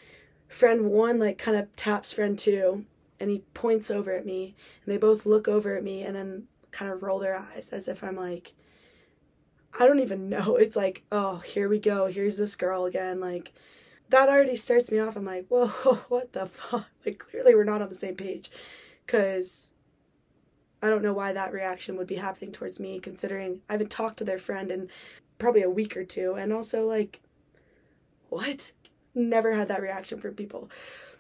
Friend 0.49 0.87
one, 0.91 1.19
like, 1.19 1.39
kind 1.39 1.57
of 1.57 1.75
taps 1.77 2.13
friend 2.13 2.39
two, 2.39 2.85
and 3.21 3.31
he 3.31 3.41
points 3.55 3.91
over 3.91 4.13
at 4.13 4.25
me, 4.27 4.55
and 4.85 4.93
they 4.93 4.99
both 4.99 5.27
look 5.27 5.49
over 5.49 5.77
at 5.77 5.85
me 5.85 6.03
and 6.03 6.17
then 6.17 6.45
kind 6.71 6.91
of 6.91 7.03
roll 7.03 7.19
their 7.19 7.37
eyes 7.37 7.71
as 7.73 7.89
if 7.89 8.05
I'm 8.05 8.17
like, 8.17 8.53
I 9.79 9.87
don't 9.87 10.01
even 10.01 10.29
know. 10.31 10.57
It's 10.57 10.77
like, 10.77 11.05
oh, 11.11 11.39
here 11.39 11.69
we 11.69 11.79
go. 11.79 12.07
Here's 12.07 12.39
this 12.39 12.57
girl 12.57 12.85
again. 12.85 13.21
Like, 13.21 13.53
that 14.09 14.29
already 14.29 14.57
starts 14.57 14.91
me 14.91 14.99
off. 14.99 15.17
I'm 15.17 15.25
like, 15.25 15.47
whoa, 15.49 15.67
what 16.09 16.33
the 16.33 16.47
fuck? 16.47 16.87
Like, 17.05 17.19
clearly 17.19 17.55
we're 17.55 17.65
not 17.65 17.83
on 17.83 17.89
the 17.89 17.95
same 17.95 18.17
page. 18.17 18.51
Because 19.07 19.73
I 20.83 20.89
don't 20.89 21.03
know 21.03 21.13
why 21.13 21.33
that 21.33 21.53
reaction 21.53 21.97
would 21.97 22.07
be 22.07 22.17
happening 22.17 22.53
towards 22.53 22.79
me, 22.79 23.01
considering 23.01 23.63
I 23.69 23.73
haven't 23.73 23.91
talked 23.91 24.19
to 24.19 24.25
their 24.25 24.39
friend 24.39 24.71
in 24.71 24.89
probably 25.39 25.63
a 25.63 25.71
week 25.71 25.97
or 25.97 26.05
two. 26.05 26.35
And 26.35 26.53
also, 26.53 26.87
like, 26.87 27.21
what? 28.29 28.73
Never 29.15 29.55
had 29.55 29.69
that 29.69 29.83
reaction 29.83 30.21
from 30.21 30.35
people. 30.35 30.71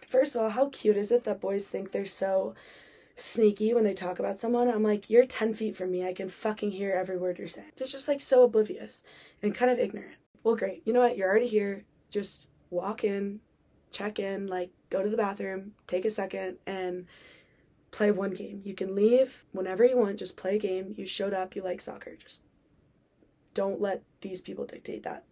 First 0.09 0.35
of 0.35 0.43
all, 0.43 0.51
how 0.51 0.69
cute 0.69 0.97
is 0.97 1.11
it 1.11 1.25
that 1.25 1.41
boys 1.41 1.67
think 1.67 1.91
they're 1.91 2.07
so 2.07 2.55
sneaky 3.17 3.75
when 3.75 3.85
they 3.85 3.95
talk 3.95 4.19
about 4.19 4.41
someone? 4.41 4.69
I'm 4.69 4.83
like, 4.83 5.11
you're 5.11 5.27
10 5.27 5.55
feet 5.55 5.77
from 5.77 5.91
me. 5.91 6.07
I 6.07 6.15
can 6.15 6.29
fucking 6.29 6.71
hear 6.71 6.93
every 6.93 7.19
word 7.19 7.39
you're 7.39 7.49
saying. 7.49 7.73
It's 7.77 7.93
just 7.93 8.09
like 8.09 8.21
so 8.21 8.45
oblivious 8.45 9.03
and 9.43 9.55
kind 9.55 9.71
of 9.71 9.79
ignorant. 9.79 10.17
Well, 10.45 10.57
great. 10.57 10.83
You 10.87 10.93
know 10.93 11.01
what? 11.01 11.17
You're 11.17 11.29
already 11.29 11.49
here. 11.49 11.85
Just 12.11 12.51
walk 12.71 13.05
in, 13.05 13.41
check 13.91 14.19
in, 14.19 14.47
like, 14.47 14.71
go 14.89 15.03
to 15.03 15.11
the 15.11 15.17
bathroom, 15.17 15.73
take 15.87 16.05
a 16.05 16.11
second, 16.11 16.57
and 16.67 17.07
play 17.91 18.11
one 18.11 18.33
game. 18.33 18.61
You 18.65 18.75
can 18.75 18.95
leave 18.95 19.45
whenever 19.53 19.85
you 19.85 19.97
want, 19.97 20.19
just 20.19 20.37
play 20.37 20.57
a 20.57 20.59
game. 20.59 20.95
You 20.97 21.07
showed 21.07 21.35
up, 21.35 21.57
you 21.57 21.63
like 21.63 21.81
soccer. 21.81 22.17
Just 22.17 22.41
don't 23.55 23.81
let 23.81 24.03
these 24.21 24.43
people 24.43 24.67
dictate 24.67 25.03
that. 25.03 25.25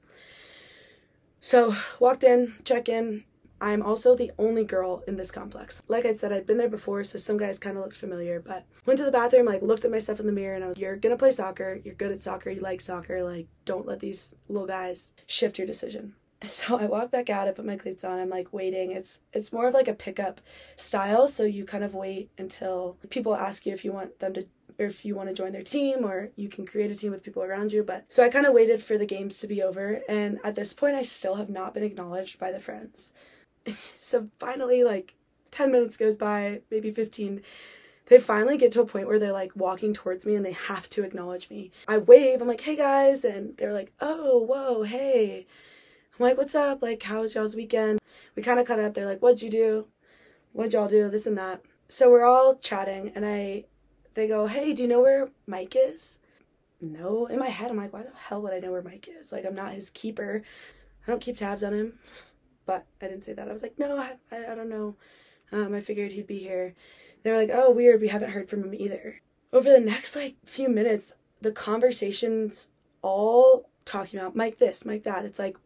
So, 1.41 1.77
walked 2.01 2.25
in, 2.25 2.55
check 2.65 2.89
in. 2.89 3.25
I'm 3.61 3.83
also 3.83 4.15
the 4.15 4.33
only 4.39 4.65
girl 4.65 5.03
in 5.07 5.17
this 5.17 5.31
complex. 5.31 5.83
Like 5.89 6.05
I 6.05 6.15
said, 6.15 6.33
I'd 6.33 6.47
been 6.47 6.59
there 6.59 6.69
before, 6.69 7.05
so 7.05 7.19
some 7.19 7.39
guys 7.39 7.59
kind 7.59 7.77
of 7.77 7.83
looked 7.83 7.97
familiar, 7.97 8.39
but 8.39 8.67
went 8.85 8.99
to 8.99 9.05
the 9.05 9.11
bathroom, 9.11 9.47
like 9.47 9.63
looked 9.63 9.85
at 9.85 9.91
myself 9.91 10.21
in 10.21 10.27
the 10.27 10.33
mirror, 10.33 10.55
and 10.55 10.65
I 10.65 10.69
was, 10.69 10.77
You're 10.77 10.97
gonna 10.97 11.17
play 11.17 11.31
soccer, 11.31 11.81
you're 11.83 11.95
good 11.95 12.13
at 12.13 12.21
soccer, 12.21 12.51
you 12.51 12.61
like 12.61 12.83
soccer, 12.83 13.23
like 13.23 13.47
don't 13.65 13.87
let 13.87 14.01
these 14.01 14.35
little 14.49 14.67
guys 14.67 15.13
shift 15.27 15.57
your 15.57 15.67
decision. 15.67 16.15
so 16.47 16.79
I 16.79 16.87
walk 16.87 17.11
back 17.11 17.31
out, 17.31 17.49
I 17.49 17.53
put 17.53 17.65
my 17.65 17.77
cleats 17.77 18.05
on, 18.05 18.19
I'm 18.19 18.29
like 18.29 18.53
waiting. 18.53 18.93
It's 18.93 19.21
it's 19.33 19.53
more 19.53 19.69
of 19.69 19.75
like 19.75 19.89
a 19.89 19.95
pickup 19.95 20.41
style, 20.77 21.29
so 21.29 21.45
you 21.45 21.65
kind 21.65 21.85
of 21.85 21.95
wait 21.95 22.31
until 22.39 22.97
people 23.11 23.35
ask 23.35 23.67
you 23.67 23.73
if 23.73 23.85
you 23.85 23.93
want 23.93 24.19
them 24.19 24.35
to 24.35 24.47
or 24.79 24.87
if 24.87 25.05
you 25.07 25.15
want 25.15 25.29
to 25.29 25.35
join 25.35 25.53
their 25.53 25.63
team 25.63 26.05
or 26.05 26.31
you 26.37 26.51
can 26.51 26.67
create 26.67 26.91
a 26.91 26.95
team 26.95 27.11
with 27.11 27.23
people 27.23 27.43
around 27.43 27.73
you. 27.73 27.83
But 27.83 28.05
so 28.09 28.23
I 28.23 28.29
kind 28.29 28.47
of 28.47 28.53
waited 28.53 28.83
for 28.83 28.99
the 28.99 29.07
games 29.07 29.41
to 29.41 29.47
be 29.47 29.63
over 29.63 30.03
and 30.09 30.39
at 30.45 30.55
this 30.55 30.75
point 30.75 30.97
I 30.97 31.03
still 31.03 31.37
have 31.37 31.49
not 31.49 31.73
been 31.73 31.83
acknowledged 31.83 32.39
by 32.39 32.53
the 32.53 32.61
friends. 32.61 33.13
so 33.71 34.29
finally 34.39 34.85
like 34.85 35.15
10 35.51 35.73
minutes 35.73 35.97
goes 35.97 36.17
by, 36.17 36.61
maybe 36.71 36.91
15 36.91 37.43
they 38.09 38.19
finally 38.19 38.57
get 38.57 38.73
to 38.73 38.81
a 38.81 38.87
point 38.87 39.09
where 39.09 39.19
they're 39.19 39.33
like 39.33 39.57
walking 39.57 39.93
towards 39.93 40.25
me 40.25 40.37
and 40.37 40.45
they 40.45 40.53
have 40.53 40.89
to 40.91 41.03
acknowledge 41.03 41.51
me. 41.51 41.73
I 41.89 41.99
wave, 41.99 42.41
I'm 42.41 42.49
like, 42.49 42.61
hey 42.61 42.77
guys, 42.77 43.25
and 43.25 43.57
they're 43.57 43.73
like, 43.73 43.93
oh, 44.01 44.39
whoa, 44.39 44.85
hey. 44.85 45.47
I'm 46.19 46.25
like, 46.25 46.39
what's 46.39 46.55
up? 46.55 46.83
Like, 46.83 47.03
how 47.03 47.21
was 47.21 47.35
y'all's 47.35 47.57
weekend? 47.57 48.01
We 48.35 48.43
kind 48.43 48.59
of 48.59 48.67
cut 48.67 48.81
up. 48.81 48.95
They're 48.95 49.07
like, 49.07 49.21
what'd 49.21 49.43
you 49.43 49.51
do? 49.51 49.87
What'd 50.53 50.73
y'all 50.73 50.89
do? 50.89 51.11
This 51.11 51.27
and 51.27 51.37
that. 51.37 51.61
So 51.89 52.11
we're 52.11 52.25
all 52.25 52.57
chatting, 52.57 53.13
and 53.15 53.25
I 53.27 53.65
they 54.15 54.27
go, 54.27 54.47
Hey, 54.47 54.73
do 54.73 54.83
you 54.83 54.89
know 54.89 55.03
where 55.03 55.29
Mike 55.47 55.77
is? 55.79 56.19
No. 56.81 57.27
In 57.27 57.39
my 57.39 57.49
head, 57.49 57.71
I'm 57.71 57.77
like, 57.77 57.93
Why 57.93 58.03
the 58.03 58.13
hell 58.15 58.43
would 58.43 58.53
I 58.53 58.59
know 58.59 58.73
where 58.73 58.83
Mike 58.83 59.09
is? 59.09 59.31
Like, 59.31 59.45
I'm 59.45 59.55
not 59.55 59.75
his 59.75 59.91
keeper. 59.91 60.43
I 61.07 61.11
don't 61.11 61.21
keep 61.21 61.37
tabs 61.37 61.63
on 61.63 61.75
him. 61.75 61.99
But 62.65 62.87
I 63.01 63.07
didn't 63.07 63.25
say 63.25 63.35
that. 63.35 63.49
I 63.49 63.53
was 63.53 63.63
like, 63.63 63.79
No, 63.79 63.99
I, 63.99 64.17
I, 64.33 64.55
don't 64.55 64.71
know. 64.71 64.97
Um, 65.53 65.75
I 65.75 65.81
figured 65.81 66.13
he'd 66.13 66.27
be 66.27 66.39
here. 66.39 66.75
They're 67.23 67.37
like, 67.37 67.51
Oh, 67.53 67.71
weird. 67.71 68.01
We 68.01 68.09
haven't 68.09 68.31
heard 68.31 68.49
from 68.49 68.65
him 68.65 68.75
either. 68.75 69.21
Over 69.53 69.71
the 69.71 69.81
next 69.81 70.17
like 70.17 70.37
few 70.45 70.69
minutes, 70.69 71.15
the 71.43 71.53
conversations 71.53 72.71
all 73.03 73.69
talking 73.85 74.19
about 74.19 74.35
Mike 74.35 74.59
this, 74.59 74.85
Mike 74.85 75.05
that. 75.05 75.25
It's 75.27 75.39
like, 75.39 75.57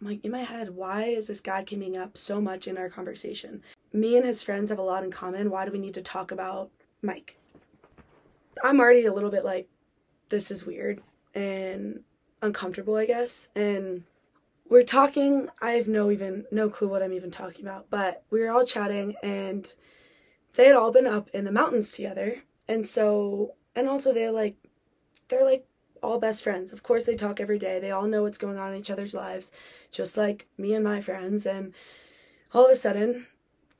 like 0.00 0.24
in 0.24 0.30
my 0.30 0.42
head, 0.42 0.70
why 0.70 1.04
is 1.04 1.26
this 1.26 1.40
guy 1.40 1.64
coming 1.64 1.96
up 1.96 2.16
so 2.16 2.40
much 2.40 2.68
in 2.68 2.78
our 2.78 2.88
conversation? 2.88 3.62
Me 3.92 4.16
and 4.16 4.26
his 4.26 4.42
friends 4.42 4.70
have 4.70 4.78
a 4.78 4.82
lot 4.82 5.04
in 5.04 5.10
common. 5.10 5.50
Why 5.50 5.64
do 5.64 5.72
we 5.72 5.78
need 5.78 5.94
to 5.94 6.02
talk 6.02 6.30
about 6.30 6.70
Mike? 7.02 7.38
I'm 8.62 8.80
already 8.80 9.04
a 9.04 9.12
little 9.12 9.30
bit 9.30 9.44
like, 9.44 9.68
this 10.28 10.50
is 10.50 10.66
weird 10.66 11.00
and 11.34 12.00
uncomfortable, 12.42 12.96
I 12.96 13.06
guess. 13.06 13.48
And 13.54 14.04
we're 14.68 14.84
talking, 14.84 15.48
I 15.60 15.70
have 15.72 15.88
no 15.88 16.10
even 16.10 16.44
no 16.50 16.68
clue 16.68 16.88
what 16.88 17.02
I'm 17.02 17.12
even 17.12 17.30
talking 17.30 17.64
about, 17.64 17.86
but 17.90 18.24
we 18.30 18.40
were 18.40 18.50
all 18.50 18.66
chatting 18.66 19.14
and 19.22 19.72
they 20.54 20.66
had 20.66 20.76
all 20.76 20.92
been 20.92 21.06
up 21.06 21.28
in 21.30 21.44
the 21.44 21.52
mountains 21.52 21.92
together. 21.92 22.42
And 22.68 22.86
so 22.86 23.54
and 23.74 23.88
also 23.88 24.12
they're 24.12 24.32
like 24.32 24.56
they're 25.28 25.44
like 25.44 25.66
all 26.02 26.18
best 26.18 26.42
friends. 26.42 26.72
Of 26.72 26.82
course, 26.82 27.04
they 27.04 27.14
talk 27.14 27.40
every 27.40 27.58
day. 27.58 27.78
They 27.78 27.90
all 27.90 28.06
know 28.06 28.22
what's 28.22 28.38
going 28.38 28.58
on 28.58 28.72
in 28.72 28.80
each 28.80 28.90
other's 28.90 29.14
lives, 29.14 29.52
just 29.90 30.16
like 30.16 30.46
me 30.56 30.74
and 30.74 30.84
my 30.84 31.00
friends. 31.00 31.46
And 31.46 31.74
all 32.52 32.66
of 32.66 32.70
a 32.70 32.76
sudden, 32.76 33.26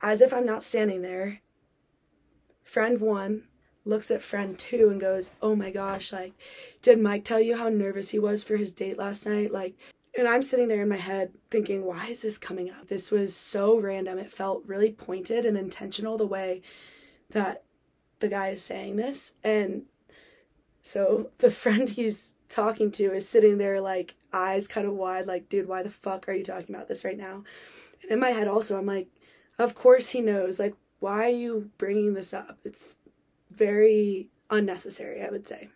as 0.01 0.21
if 0.21 0.33
I'm 0.33 0.45
not 0.45 0.63
standing 0.63 1.01
there, 1.01 1.41
friend 2.63 2.99
one 2.99 3.43
looks 3.85 4.11
at 4.11 4.21
friend 4.21 4.57
two 4.57 4.89
and 4.89 5.01
goes, 5.01 5.31
Oh 5.41 5.55
my 5.55 5.71
gosh, 5.71 6.13
like, 6.13 6.33
did 6.81 6.99
Mike 6.99 7.23
tell 7.23 7.39
you 7.39 7.57
how 7.57 7.69
nervous 7.69 8.09
he 8.09 8.19
was 8.19 8.43
for 8.43 8.57
his 8.57 8.71
date 8.71 8.97
last 8.97 9.25
night? 9.25 9.51
Like, 9.51 9.75
and 10.17 10.27
I'm 10.27 10.43
sitting 10.43 10.67
there 10.67 10.81
in 10.81 10.89
my 10.89 10.97
head 10.97 11.31
thinking, 11.49 11.85
why 11.85 12.07
is 12.07 12.23
this 12.23 12.37
coming 12.37 12.69
up? 12.69 12.87
This 12.87 13.11
was 13.11 13.35
so 13.35 13.79
random. 13.79 14.17
It 14.17 14.31
felt 14.31 14.63
really 14.65 14.91
pointed 14.91 15.45
and 15.45 15.57
intentional 15.57 16.17
the 16.17 16.25
way 16.25 16.61
that 17.29 17.63
the 18.19 18.27
guy 18.27 18.49
is 18.49 18.61
saying 18.61 18.95
this. 18.95 19.33
And 19.43 19.83
so 20.83 21.29
the 21.39 21.51
friend 21.51 21.89
he's 21.89 22.33
talking 22.47 22.91
to 22.91 23.13
is 23.13 23.27
sitting 23.27 23.57
there 23.57 23.79
like 23.79 24.15
eyes 24.33 24.67
kind 24.67 24.87
of 24.87 24.93
wide, 24.93 25.25
like, 25.25 25.49
dude, 25.49 25.67
why 25.67 25.83
the 25.83 25.89
fuck 25.89 26.27
are 26.27 26.33
you 26.33 26.43
talking 26.43 26.73
about 26.73 26.87
this 26.87 27.05
right 27.05 27.17
now? 27.17 27.43
And 28.01 28.11
in 28.11 28.19
my 28.19 28.29
head 28.29 28.47
also, 28.47 28.77
I'm 28.77 28.85
like, 28.85 29.07
of 29.57 29.75
course 29.75 30.09
he 30.09 30.21
knows. 30.21 30.59
Like, 30.59 30.75
why 30.99 31.25
are 31.25 31.29
you 31.29 31.71
bringing 31.77 32.13
this 32.13 32.33
up? 32.33 32.59
It's 32.63 32.97
very 33.51 34.29
unnecessary, 34.49 35.21
I 35.21 35.29
would 35.29 35.47
say. 35.47 35.69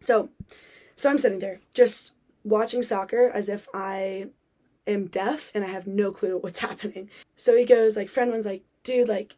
So, 0.00 0.30
so 0.96 1.10
I'm 1.10 1.18
sitting 1.18 1.40
there 1.40 1.60
just 1.74 2.12
watching 2.44 2.82
soccer 2.82 3.28
as 3.28 3.48
if 3.48 3.68
I 3.74 4.28
am 4.86 5.06
deaf 5.06 5.50
and 5.54 5.64
I 5.64 5.68
have 5.68 5.86
no 5.86 6.10
clue 6.10 6.38
what's 6.38 6.58
happening. 6.60 7.10
So 7.36 7.56
he 7.56 7.64
goes 7.64 7.96
like 7.96 8.08
friend 8.08 8.30
one's 8.30 8.46
like, 8.46 8.62
dude, 8.82 9.08
like 9.08 9.36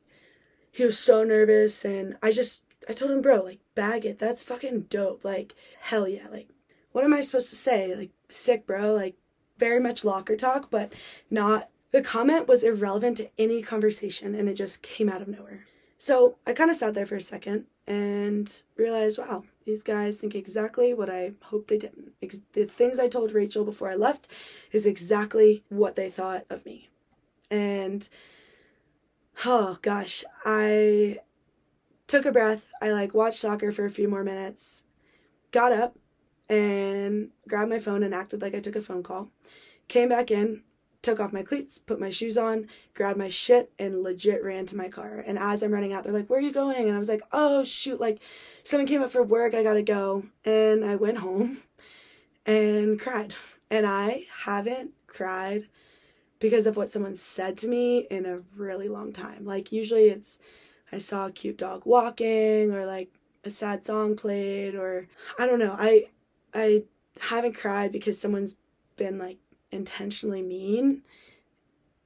he 0.71 0.85
was 0.85 0.99
so 0.99 1.25
nervous 1.25 1.85
and 1.85 2.17
I 2.23 2.31
just 2.31 2.63
I 2.89 2.93
told 2.93 3.11
him, 3.11 3.21
bro, 3.21 3.43
like, 3.43 3.61
bag 3.75 4.05
it. 4.05 4.19
That's 4.19 4.43
fucking 4.43 4.83
dope. 4.83 5.25
Like, 5.25 5.55
hell 5.81 6.09
yeah. 6.09 6.29
Like, 6.29 6.49
what 6.93 7.05
am 7.05 7.15
I 7.15 7.21
supposed 7.21 7.51
to 7.51 7.57
say? 7.57 7.95
Like, 7.95 8.11
sick, 8.29 8.67
bro. 8.67 8.95
Like, 8.95 9.17
very 9.59 9.81
much 9.81 10.05
locker 10.05 10.37
talk, 10.37 10.71
but 10.71 10.93
not. 11.31 11.69
The 11.91 12.03
comment 12.03 12.49
was 12.49 12.63
irrelevant 12.63 13.17
to 13.19 13.31
any 13.37 13.63
conversation 13.63 14.35
and 14.35 14.49
it 14.49 14.55
just 14.55 14.81
came 14.81 15.09
out 15.09 15.23
of 15.23 15.29
nowhere. 15.29 15.67
So 15.99 16.37
I 16.47 16.53
kind 16.53 16.71
of 16.71 16.77
sat 16.77 16.95
there 16.95 17.05
for 17.05 17.17
a 17.17 17.21
second 17.21 17.67
and 17.87 18.51
realized, 18.77 19.19
wow, 19.19 19.45
these 19.67 19.83
guys 19.83 20.19
think 20.19 20.35
exactly 20.35 20.95
what 20.95 21.11
I 21.11 21.33
hoped 21.43 21.69
they 21.69 21.79
didn't. 21.79 22.13
the 22.53 22.65
things 22.65 22.99
I 22.99 23.09
told 23.09 23.33
Rachel 23.33 23.65
before 23.65 23.91
I 23.91 23.97
left 23.97 24.29
is 24.73 24.87
exactly 24.87 25.63
what 25.69 25.97
they 25.97 26.09
thought 26.09 26.47
of 26.49 26.65
me. 26.65 26.89
And 27.51 28.09
oh 29.45 29.79
gosh, 29.83 30.25
I 30.45 31.19
took 32.11 32.27
a 32.27 32.33
breath. 32.33 32.73
I 32.83 32.91
like 32.91 33.15
watched 33.15 33.39
soccer 33.39 33.71
for 33.71 33.85
a 33.85 33.91
few 33.91 34.09
more 34.09 34.25
minutes, 34.25 34.85
got 35.53 35.73
up 35.73 35.97
and 36.49 37.31
grabbed 37.47 37.71
my 37.71 37.79
phone 37.79 38.03
and 38.03 38.13
acted 38.13 38.43
like 38.43 38.53
I 38.53 38.59
took 38.61 38.75
a 38.75 38.81
phone 38.81 39.05
call. 39.05 39.31
Came 39.87 40.09
back 40.09 40.33
in, 40.33 40.63
took 41.03 41.21
off 41.21 41.33
my 41.33 41.45
cleats, 41.45 41.79
put 41.79 42.01
my 42.01 42.11
shoes 42.11 42.37
on, 42.37 42.67
grabbed 42.95 43.17
my 43.17 43.29
shit, 43.29 43.71
and 43.79 44.03
legit 44.03 44.43
ran 44.43 44.67
to 44.67 44.77
my 44.77 44.89
car. 44.89 45.23
And 45.25 45.39
as 45.39 45.63
I'm 45.63 45.71
running 45.71 45.93
out, 45.93 46.03
they're 46.03 46.13
like, 46.13 46.29
Where 46.29 46.41
are 46.41 46.43
you 46.43 46.53
going? 46.53 46.89
And 46.89 46.97
I 46.97 46.99
was 46.99 47.09
like, 47.09 47.23
Oh, 47.31 47.63
shoot, 47.63 48.01
like 48.01 48.19
someone 48.65 48.89
came 48.89 49.03
up 49.03 49.13
for 49.13 49.23
work, 49.23 49.55
I 49.55 49.63
gotta 49.63 49.83
go. 49.83 50.25
And 50.45 50.85
I 50.85 50.97
went 50.97 51.19
home 51.19 51.59
and 52.45 53.01
cried. 53.01 53.37
And 53.71 53.87
I 53.87 54.25
haven't 54.43 54.91
cried 55.07 55.69
because 56.41 56.67
of 56.67 56.77
what 56.77 56.91
someone 56.91 57.15
said 57.15 57.57
to 57.59 57.69
me 57.69 58.09
in 58.11 58.27
a 58.27 58.41
really 58.57 58.89
long 58.89 59.13
time. 59.13 59.45
Like, 59.45 59.71
usually 59.71 60.09
it's 60.09 60.41
I 60.93 60.99
saw 60.99 61.27
a 61.27 61.33
cute 61.33 61.59
dog 61.59 61.83
walking 61.85 62.73
or 62.73 62.87
like 62.87 63.11
a 63.45 63.51
sad 63.51 63.85
song 63.85 64.17
played 64.17 64.75
or 64.75 65.07
I 65.39 65.47
don't 65.47 65.59
know. 65.59 65.77
I 65.79 66.09
I 66.53 66.85
haven't 67.21 67.55
cried 67.55 67.93
because 67.93 68.21
someone's 68.21 68.57
been 68.97 69.19
like 69.19 69.39
intentionally 69.71 70.43
mean 70.43 71.03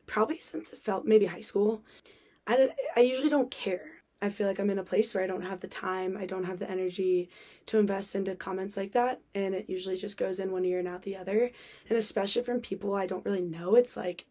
probably 0.06 0.38
since 0.38 0.72
it 0.72 0.80
felt 0.80 1.06
maybe 1.06 1.26
high 1.26 1.40
school. 1.40 1.82
I 2.46 2.56
don't, 2.56 2.72
I 2.94 3.00
usually 3.00 3.30
don't 3.30 3.50
care. 3.50 3.90
I 4.20 4.30
feel 4.30 4.46
like 4.46 4.58
I'm 4.58 4.70
in 4.70 4.78
a 4.78 4.84
place 4.84 5.14
where 5.14 5.24
I 5.24 5.26
don't 5.26 5.42
have 5.42 5.60
the 5.60 5.68
time, 5.68 6.16
I 6.16 6.24
don't 6.24 6.44
have 6.44 6.58
the 6.58 6.70
energy 6.70 7.28
to 7.66 7.78
invest 7.78 8.14
into 8.14 8.34
comments 8.34 8.76
like 8.76 8.92
that, 8.92 9.20
and 9.34 9.54
it 9.54 9.68
usually 9.68 9.96
just 9.96 10.18
goes 10.18 10.40
in 10.40 10.52
one 10.52 10.64
ear 10.64 10.78
and 10.78 10.88
out 10.88 11.02
the 11.02 11.16
other. 11.16 11.50
And 11.88 11.98
especially 11.98 12.42
from 12.42 12.60
people 12.60 12.94
I 12.94 13.06
don't 13.06 13.24
really 13.24 13.42
know, 13.42 13.74
it's 13.74 13.96
like 13.96 14.24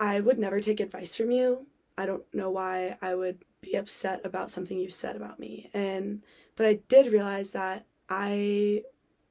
I 0.00 0.20
would 0.20 0.38
never 0.38 0.60
take 0.60 0.80
advice 0.80 1.14
from 1.14 1.30
you 1.30 1.66
I 1.96 2.06
don't 2.06 2.24
know 2.34 2.50
why 2.50 2.96
I 3.02 3.14
would 3.14 3.44
be 3.60 3.74
upset 3.74 4.20
about 4.24 4.50
something 4.50 4.78
you 4.78 4.90
said 4.90 5.16
about 5.16 5.38
me. 5.38 5.70
And 5.72 6.22
but 6.56 6.66
I 6.66 6.80
did 6.88 7.12
realize 7.12 7.52
that 7.52 7.86
I 8.08 8.82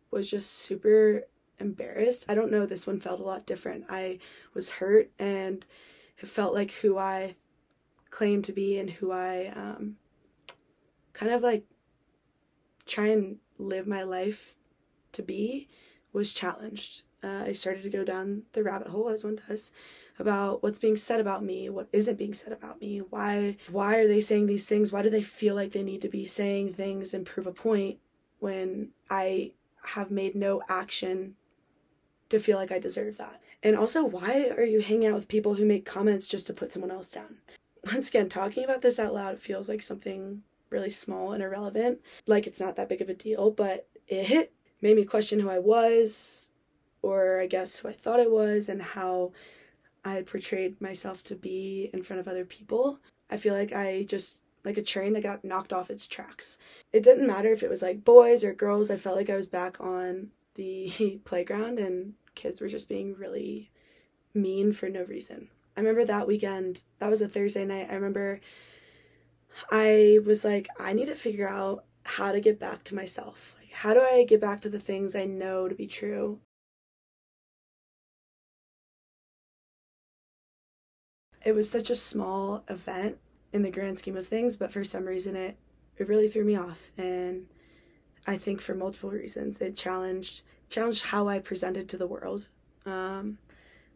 was 0.09 0.29
just 0.29 0.51
super 0.51 1.23
embarrassed. 1.59 2.25
I 2.27 2.35
don't 2.35 2.51
know, 2.51 2.65
this 2.65 2.87
one 2.87 2.99
felt 2.99 3.19
a 3.19 3.23
lot 3.23 3.45
different. 3.45 3.85
I 3.89 4.19
was 4.53 4.71
hurt 4.71 5.11
and 5.19 5.65
it 6.17 6.27
felt 6.27 6.53
like 6.53 6.71
who 6.71 6.97
I 6.97 7.35
claimed 8.09 8.45
to 8.45 8.53
be 8.53 8.77
and 8.77 8.89
who 8.89 9.11
I 9.11 9.47
um, 9.55 9.97
kind 11.13 11.31
of 11.31 11.41
like 11.41 11.65
try 12.85 13.07
and 13.07 13.37
live 13.57 13.87
my 13.87 14.03
life 14.03 14.55
to 15.13 15.21
be 15.21 15.69
was 16.11 16.33
challenged. 16.33 17.03
Uh, 17.23 17.43
I 17.47 17.51
started 17.51 17.83
to 17.83 17.89
go 17.89 18.03
down 18.03 18.43
the 18.53 18.63
rabbit 18.63 18.87
hole 18.87 19.09
as 19.09 19.23
one 19.23 19.39
does 19.47 19.71
about 20.17 20.63
what's 20.63 20.79
being 20.79 20.97
said 20.97 21.19
about 21.19 21.43
me, 21.43 21.69
what 21.69 21.87
isn't 21.91 22.17
being 22.17 22.33
said 22.33 22.53
about 22.53 22.79
me, 22.81 22.99
why 22.99 23.57
why 23.69 23.97
are 23.97 24.07
they 24.07 24.21
saying 24.21 24.47
these 24.47 24.67
things? 24.67 24.91
Why 24.91 25.01
do 25.01 25.09
they 25.09 25.23
feel 25.23 25.55
like 25.55 25.71
they 25.71 25.83
need 25.83 26.01
to 26.01 26.09
be 26.09 26.25
saying 26.25 26.73
things 26.73 27.13
and 27.13 27.25
prove 27.25 27.47
a 27.47 27.51
point 27.51 27.99
when 28.39 28.89
I 29.09 29.51
have 29.87 30.11
made 30.11 30.35
no 30.35 30.61
action 30.69 31.35
to 32.29 32.39
feel 32.39 32.57
like 32.57 32.71
I 32.71 32.79
deserve 32.79 33.17
that? 33.17 33.41
And 33.63 33.75
also, 33.75 34.03
why 34.03 34.49
are 34.49 34.63
you 34.63 34.81
hanging 34.81 35.07
out 35.07 35.15
with 35.15 35.27
people 35.27 35.55
who 35.55 35.65
make 35.65 35.85
comments 35.85 36.27
just 36.27 36.47
to 36.47 36.53
put 36.53 36.73
someone 36.73 36.91
else 36.91 37.11
down? 37.11 37.37
Once 37.85 38.09
again, 38.09 38.29
talking 38.29 38.63
about 38.63 38.81
this 38.81 38.99
out 38.99 39.13
loud 39.13 39.39
feels 39.39 39.69
like 39.69 39.81
something 39.81 40.43
really 40.69 40.91
small 40.91 41.33
and 41.33 41.43
irrelevant. 41.43 41.99
Like 42.25 42.47
it's 42.47 42.59
not 42.59 42.75
that 42.75 42.89
big 42.89 43.01
of 43.01 43.09
a 43.09 43.13
deal, 43.13 43.51
but 43.51 43.87
it 44.07 44.53
made 44.81 44.95
me 44.95 45.03
question 45.03 45.39
who 45.39 45.49
I 45.49 45.59
was, 45.59 46.50
or 47.01 47.39
I 47.39 47.47
guess 47.47 47.77
who 47.77 47.87
I 47.87 47.93
thought 47.93 48.19
I 48.19 48.27
was, 48.27 48.69
and 48.69 48.81
how 48.81 49.31
I 50.03 50.21
portrayed 50.23 50.81
myself 50.81 51.23
to 51.23 51.35
be 51.35 51.89
in 51.93 52.03
front 52.03 52.19
of 52.19 52.27
other 52.27 52.45
people. 52.45 52.99
I 53.29 53.37
feel 53.37 53.53
like 53.53 53.71
I 53.71 54.03
just 54.03 54.43
like 54.63 54.77
a 54.77 54.83
train 54.83 55.13
that 55.13 55.23
got 55.23 55.43
knocked 55.43 55.73
off 55.73 55.89
its 55.89 56.07
tracks. 56.07 56.57
It 56.93 57.03
didn't 57.03 57.27
matter 57.27 57.51
if 57.51 57.63
it 57.63 57.69
was 57.69 57.81
like 57.81 58.03
boys 58.03 58.43
or 58.43 58.53
girls. 58.53 58.91
I 58.91 58.95
felt 58.95 59.17
like 59.17 59.29
I 59.29 59.35
was 59.35 59.47
back 59.47 59.79
on 59.79 60.29
the 60.55 61.19
playground 61.25 61.79
and 61.79 62.13
kids 62.35 62.61
were 62.61 62.67
just 62.67 62.89
being 62.89 63.15
really 63.15 63.71
mean 64.33 64.73
for 64.73 64.89
no 64.89 65.03
reason. 65.03 65.49
I 65.75 65.79
remember 65.79 66.05
that 66.05 66.27
weekend, 66.27 66.83
that 66.99 67.09
was 67.09 67.21
a 67.21 67.27
Thursday 67.27 67.65
night. 67.65 67.87
I 67.89 67.95
remember 67.95 68.39
I 69.71 70.19
was 70.25 70.43
like, 70.43 70.67
I 70.79 70.93
need 70.93 71.07
to 71.07 71.15
figure 71.15 71.47
out 71.47 71.85
how 72.03 72.31
to 72.31 72.39
get 72.39 72.59
back 72.59 72.83
to 72.85 72.95
myself. 72.95 73.55
Like, 73.59 73.71
how 73.71 73.93
do 73.93 74.01
I 74.01 74.25
get 74.27 74.41
back 74.41 74.61
to 74.61 74.69
the 74.69 74.79
things 74.79 75.15
I 75.15 75.25
know 75.25 75.67
to 75.67 75.75
be 75.75 75.87
true 75.87 76.39
it 81.45 81.53
was 81.53 81.69
such 81.69 81.89
a 81.89 81.95
small 81.95 82.63
event 82.67 83.17
in 83.53 83.63
the 83.63 83.71
grand 83.71 83.99
scheme 83.99 84.17
of 84.17 84.27
things, 84.27 84.57
but 84.57 84.71
for 84.71 84.83
some 84.83 85.05
reason 85.05 85.35
it 85.35 85.57
it 85.97 86.07
really 86.07 86.27
threw 86.27 86.43
me 86.43 86.55
off 86.55 86.89
and 86.97 87.45
I 88.25 88.37
think 88.37 88.61
for 88.61 88.75
multiple 88.75 89.11
reasons. 89.11 89.61
It 89.61 89.75
challenged 89.75 90.43
challenged 90.69 91.05
how 91.05 91.27
I 91.27 91.39
presented 91.39 91.89
to 91.89 91.97
the 91.97 92.07
world. 92.07 92.47
Um, 92.85 93.37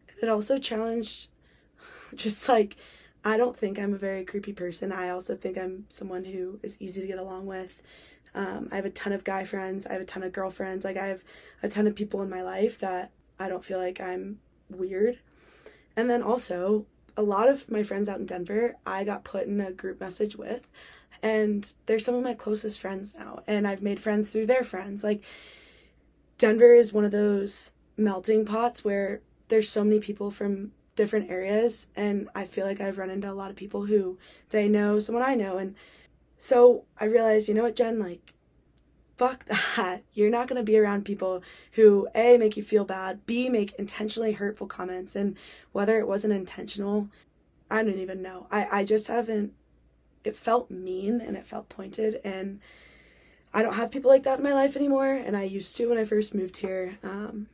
and 0.08 0.18
it 0.22 0.28
also 0.28 0.58
challenged 0.58 1.30
just 2.14 2.48
like 2.48 2.76
I 3.24 3.36
don't 3.36 3.56
think 3.56 3.78
I'm 3.78 3.94
a 3.94 3.98
very 3.98 4.24
creepy 4.24 4.52
person. 4.52 4.92
I 4.92 5.10
also 5.10 5.34
think 5.34 5.58
I'm 5.58 5.86
someone 5.88 6.24
who 6.24 6.60
is 6.62 6.76
easy 6.80 7.00
to 7.00 7.06
get 7.06 7.18
along 7.18 7.46
with. 7.46 7.82
Um, 8.34 8.68
I 8.70 8.76
have 8.76 8.84
a 8.84 8.90
ton 8.90 9.12
of 9.12 9.24
guy 9.24 9.44
friends. 9.44 9.86
I 9.86 9.94
have 9.94 10.02
a 10.02 10.06
ton 10.06 10.22
of 10.22 10.32
girlfriends. 10.32 10.84
Like 10.84 10.96
I 10.96 11.06
have 11.06 11.24
a 11.62 11.68
ton 11.68 11.86
of 11.86 11.96
people 11.96 12.22
in 12.22 12.30
my 12.30 12.42
life 12.42 12.78
that 12.78 13.10
I 13.38 13.48
don't 13.48 13.64
feel 13.64 13.78
like 13.78 14.00
I'm 14.00 14.38
weird. 14.70 15.18
And 15.96 16.08
then 16.08 16.22
also, 16.22 16.86
a 17.16 17.22
lot 17.22 17.48
of 17.48 17.70
my 17.70 17.82
friends 17.82 18.08
out 18.08 18.20
in 18.20 18.26
Denver, 18.26 18.76
I 18.86 19.04
got 19.04 19.24
put 19.24 19.46
in 19.46 19.60
a 19.60 19.72
group 19.72 20.00
message 20.00 20.36
with, 20.36 20.68
and 21.22 21.72
they're 21.86 21.98
some 21.98 22.14
of 22.14 22.22
my 22.22 22.34
closest 22.34 22.78
friends 22.78 23.14
now. 23.18 23.40
And 23.46 23.66
I've 23.66 23.82
made 23.82 24.00
friends 24.00 24.30
through 24.30 24.46
their 24.46 24.64
friends. 24.64 25.02
Like, 25.02 25.22
Denver 26.38 26.74
is 26.74 26.92
one 26.92 27.04
of 27.04 27.12
those 27.12 27.72
melting 27.96 28.44
pots 28.44 28.84
where 28.84 29.20
there's 29.48 29.68
so 29.68 29.84
many 29.84 30.00
people 30.00 30.30
from 30.30 30.72
different 30.96 31.30
areas 31.30 31.88
and 31.94 32.28
I 32.34 32.46
feel 32.46 32.66
like 32.66 32.80
I've 32.80 32.98
run 32.98 33.10
into 33.10 33.30
a 33.30 33.32
lot 33.32 33.50
of 33.50 33.56
people 33.56 33.84
who 33.84 34.18
they 34.50 34.66
know 34.66 34.98
someone 34.98 35.22
I 35.22 35.34
know 35.34 35.58
and 35.58 35.74
so 36.38 36.84
I 36.98 37.04
realized, 37.04 37.48
you 37.48 37.54
know 37.54 37.62
what, 37.62 37.76
Jen, 37.76 37.98
like 37.98 38.32
fuck 39.16 39.44
that. 39.46 40.02
You're 40.12 40.30
not 40.30 40.48
going 40.48 40.58
to 40.58 40.64
be 40.64 40.78
around 40.78 41.04
people 41.04 41.42
who 41.72 42.08
A 42.14 42.38
make 42.38 42.56
you 42.56 42.62
feel 42.62 42.84
bad, 42.84 43.24
B 43.26 43.48
make 43.48 43.72
intentionally 43.74 44.32
hurtful 44.32 44.66
comments 44.66 45.16
and 45.16 45.36
whether 45.72 45.98
it 45.98 46.08
wasn't 46.08 46.34
intentional, 46.34 47.08
I 47.70 47.82
don't 47.82 47.98
even 47.98 48.22
know. 48.22 48.46
I 48.50 48.80
I 48.80 48.84
just 48.84 49.08
haven't 49.08 49.52
it 50.24 50.36
felt 50.36 50.70
mean 50.70 51.20
and 51.20 51.36
it 51.36 51.46
felt 51.46 51.68
pointed 51.68 52.20
and 52.24 52.60
I 53.54 53.62
don't 53.62 53.74
have 53.74 53.90
people 53.90 54.10
like 54.10 54.24
that 54.24 54.38
in 54.38 54.44
my 54.44 54.52
life 54.54 54.76
anymore 54.76 55.12
and 55.12 55.36
I 55.36 55.44
used 55.44 55.76
to 55.76 55.88
when 55.88 55.98
I 55.98 56.04
first 56.04 56.34
moved 56.34 56.58
here. 56.58 56.98
Um 57.02 57.48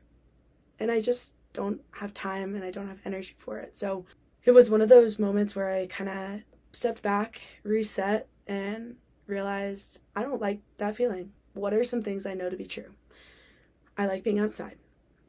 and 0.78 0.90
I 0.90 1.00
just 1.00 1.34
don't 1.52 1.80
have 1.92 2.14
time 2.14 2.54
and 2.54 2.64
I 2.64 2.70
don't 2.70 2.88
have 2.88 3.00
energy 3.04 3.34
for 3.38 3.58
it. 3.58 3.76
So 3.76 4.04
it 4.44 4.50
was 4.50 4.70
one 4.70 4.82
of 4.82 4.88
those 4.88 5.18
moments 5.18 5.54
where 5.54 5.70
I 5.72 5.86
kind 5.86 6.10
of 6.10 6.42
stepped 6.72 7.02
back, 7.02 7.40
reset, 7.62 8.26
and 8.46 8.96
realized 9.26 10.00
I 10.16 10.22
don't 10.22 10.40
like 10.40 10.60
that 10.78 10.96
feeling. 10.96 11.32
What 11.54 11.74
are 11.74 11.84
some 11.84 12.02
things 12.02 12.26
I 12.26 12.34
know 12.34 12.50
to 12.50 12.56
be 12.56 12.66
true? 12.66 12.94
I 13.96 14.06
like 14.06 14.24
being 14.24 14.38
outside. 14.38 14.76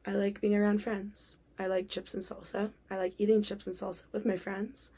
I 0.05 0.11
like 0.11 0.41
being 0.41 0.55
around 0.55 0.81
friends. 0.81 1.35
I 1.59 1.67
like 1.67 1.89
chips 1.89 2.13
and 2.13 2.23
salsa. 2.23 2.71
I 2.89 2.97
like 2.97 3.13
eating 3.17 3.43
chips 3.43 3.67
and 3.67 3.75
salsa 3.75 4.03
with 4.11 4.25
my 4.25 4.37
friends. 4.37 4.91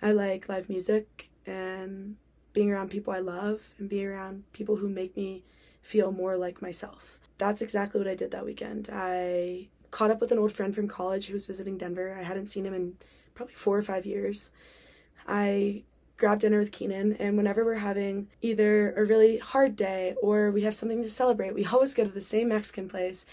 I 0.00 0.12
like 0.12 0.48
live 0.48 0.68
music 0.68 1.30
and 1.46 2.16
being 2.52 2.70
around 2.70 2.90
people 2.90 3.12
I 3.12 3.18
love 3.18 3.62
and 3.78 3.88
being 3.88 4.06
around 4.06 4.44
people 4.52 4.76
who 4.76 4.88
make 4.88 5.16
me 5.16 5.44
feel 5.82 6.12
more 6.12 6.36
like 6.36 6.62
myself. 6.62 7.18
That's 7.38 7.62
exactly 7.62 8.00
what 8.00 8.08
I 8.08 8.14
did 8.14 8.30
that 8.32 8.44
weekend. 8.44 8.88
I 8.92 9.68
caught 9.90 10.10
up 10.10 10.20
with 10.20 10.32
an 10.32 10.38
old 10.38 10.52
friend 10.52 10.74
from 10.74 10.88
college 10.88 11.26
who 11.26 11.34
was 11.34 11.46
visiting 11.46 11.78
Denver. 11.78 12.16
I 12.18 12.22
hadn't 12.22 12.48
seen 12.48 12.66
him 12.66 12.74
in 12.74 12.94
probably 13.34 13.54
four 13.54 13.76
or 13.76 13.82
five 13.82 14.04
years. 14.04 14.50
I 15.26 15.84
grabbed 16.18 16.42
dinner 16.42 16.58
with 16.58 16.72
Keenan, 16.72 17.14
and 17.14 17.36
whenever 17.36 17.64
we're 17.64 17.76
having 17.76 18.28
either 18.42 18.92
a 18.94 19.04
really 19.04 19.38
hard 19.38 19.76
day 19.76 20.14
or 20.20 20.50
we 20.50 20.62
have 20.62 20.74
something 20.74 21.02
to 21.02 21.08
celebrate, 21.08 21.54
we 21.54 21.64
always 21.64 21.94
go 21.94 22.04
to 22.04 22.10
the 22.10 22.20
same 22.20 22.48
Mexican 22.48 22.88
place. 22.88 23.24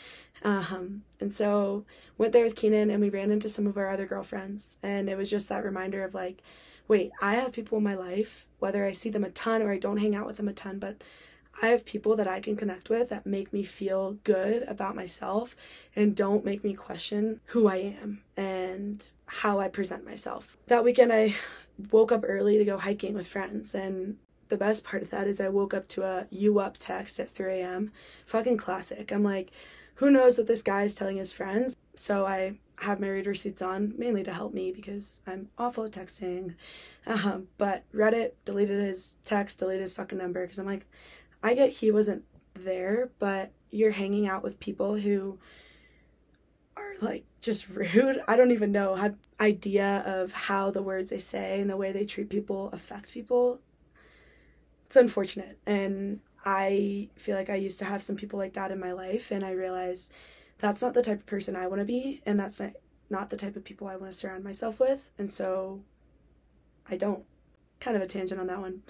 Um, 0.43 1.03
and 1.19 1.33
so 1.33 1.85
went 2.17 2.31
there 2.31 2.43
with 2.43 2.55
Keenan, 2.55 2.89
and 2.91 3.01
we 3.01 3.09
ran 3.09 3.31
into 3.31 3.49
some 3.49 3.67
of 3.67 3.75
our 3.77 3.89
other 3.89 4.05
girlfriends, 4.05 4.77
and 4.83 5.09
it 5.09 5.17
was 5.17 5.29
just 5.29 5.49
that 5.49 5.65
reminder 5.65 6.03
of 6.03 6.13
like, 6.13 6.41
wait, 6.87 7.11
I 7.21 7.35
have 7.35 7.53
people 7.53 7.79
in 7.79 7.83
my 7.83 7.95
life, 7.95 8.47
whether 8.59 8.85
I 8.85 8.91
see 8.91 9.09
them 9.09 9.23
a 9.23 9.31
ton 9.31 9.63
or 9.63 9.71
I 9.71 9.79
don't 9.79 9.97
hang 9.97 10.15
out 10.15 10.27
with 10.27 10.37
them 10.37 10.47
a 10.47 10.53
ton, 10.53 10.77
but 10.77 11.03
I 11.61 11.67
have 11.67 11.85
people 11.85 12.15
that 12.17 12.27
I 12.27 12.41
can 12.41 12.55
connect 12.55 12.89
with 12.89 13.09
that 13.09 13.25
make 13.25 13.53
me 13.53 13.63
feel 13.63 14.17
good 14.23 14.63
about 14.63 14.95
myself 14.95 15.55
and 15.95 16.15
don't 16.15 16.43
make 16.43 16.63
me 16.63 16.73
question 16.73 17.39
who 17.45 17.67
I 17.67 17.95
am 18.01 18.21
and 18.35 19.03
how 19.25 19.59
I 19.59 19.69
present 19.69 20.05
myself. 20.05 20.57
That 20.67 20.83
weekend, 20.83 21.13
I 21.13 21.33
woke 21.91 22.11
up 22.11 22.23
early 22.27 22.57
to 22.57 22.65
go 22.65 22.77
hiking 22.77 23.13
with 23.13 23.27
friends, 23.27 23.75
and 23.75 24.17
the 24.49 24.57
best 24.57 24.83
part 24.83 25.01
of 25.01 25.09
that 25.09 25.27
is 25.27 25.41
I 25.41 25.49
woke 25.49 25.73
up 25.73 25.87
to 25.89 26.03
a 26.03 26.27
you 26.29 26.59
up 26.59 26.77
text 26.77 27.19
at 27.19 27.29
3 27.29 27.61
a.m. 27.61 27.91
Fucking 28.25 28.57
classic. 28.57 29.11
I'm 29.11 29.23
like, 29.23 29.51
who 29.95 30.11
knows 30.11 30.37
what 30.37 30.47
this 30.47 30.61
guy 30.61 30.83
is 30.83 30.95
telling 30.95 31.17
his 31.17 31.33
friends? 31.33 31.75
So 31.95 32.25
I 32.25 32.57
have 32.79 32.99
my 32.99 33.07
read 33.07 33.27
receipts 33.27 33.61
on 33.61 33.93
mainly 33.97 34.23
to 34.23 34.33
help 34.33 34.53
me 34.53 34.71
because 34.71 35.21
I'm 35.25 35.49
awful 35.57 35.85
at 35.85 35.91
texting. 35.91 36.55
Um, 37.07 37.47
but 37.57 37.83
Reddit 37.93 38.31
deleted 38.43 38.81
his 38.81 39.15
text, 39.25 39.59
deleted 39.59 39.81
his 39.81 39.93
fucking 39.93 40.17
number 40.17 40.43
because 40.43 40.59
I'm 40.59 40.65
like, 40.65 40.85
I 41.41 41.53
get 41.53 41.69
he 41.69 41.91
wasn't 41.91 42.23
there, 42.53 43.11
but 43.19 43.51
you're 43.69 43.91
hanging 43.91 44.27
out 44.27 44.43
with 44.43 44.59
people 44.59 44.95
who 44.95 45.37
are 46.75 46.95
like 47.01 47.25
just 47.45 47.69
rude. 47.69 48.21
I 48.27 48.35
don't 48.35 48.51
even 48.51 48.71
know 48.71 49.15
idea 49.39 50.03
of 50.05 50.33
how 50.33 50.71
the 50.71 50.81
words 50.81 51.09
they 51.09 51.19
say 51.19 51.59
and 51.59 51.69
the 51.69 51.77
way 51.77 51.91
they 51.91 52.05
treat 52.05 52.29
people 52.29 52.69
affect 52.71 53.13
people. 53.13 53.59
It's 54.87 54.95
unfortunate. 54.95 55.57
And 55.65 56.19
I 56.45 57.09
feel 57.15 57.35
like 57.35 57.49
I 57.49 57.55
used 57.55 57.79
to 57.79 57.85
have 57.85 58.03
some 58.03 58.15
people 58.15 58.39
like 58.39 58.53
that 58.53 58.71
in 58.71 58.79
my 58.79 58.91
life 58.91 59.31
and 59.31 59.43
I 59.43 59.51
realized 59.51 60.11
that's 60.57 60.81
not 60.81 60.93
the 60.93 61.01
type 61.01 61.19
of 61.19 61.25
person 61.25 61.55
I 61.55 61.67
want 61.67 61.81
to 61.81 61.85
be 61.85 62.21
and 62.25 62.39
that's 62.39 62.59
not 62.59 62.73
not 63.09 63.29
the 63.29 63.37
type 63.37 63.55
of 63.55 63.63
people 63.63 63.87
I 63.87 63.95
want 63.95 64.11
to 64.11 64.17
surround 64.17 64.43
myself 64.43 64.79
with. 64.79 65.09
And 65.17 65.31
so 65.31 65.81
I 66.89 66.97
don't. 66.97 67.23
Kind 67.79 67.97
of 67.97 68.03
a 68.03 68.07
tangent 68.07 68.39
on 68.39 68.47
that 68.47 68.61
one. 68.61 68.81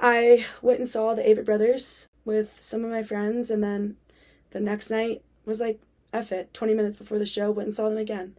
I 0.00 0.46
went 0.62 0.78
and 0.78 0.88
saw 0.88 1.14
the 1.14 1.22
Avett 1.22 1.44
Brothers 1.44 2.08
with 2.24 2.58
some 2.60 2.84
of 2.84 2.90
my 2.90 3.02
friends, 3.02 3.50
and 3.50 3.62
then 3.62 3.96
the 4.52 4.60
next 4.60 4.90
night 4.90 5.22
was 5.44 5.60
like, 5.60 5.80
F 6.12 6.32
it, 6.32 6.52
20 6.54 6.74
minutes 6.74 6.96
before 6.96 7.18
the 7.18 7.26
show, 7.26 7.50
went 7.50 7.68
and 7.68 7.74
saw 7.74 7.88
them 7.88 7.98
again. 7.98 8.36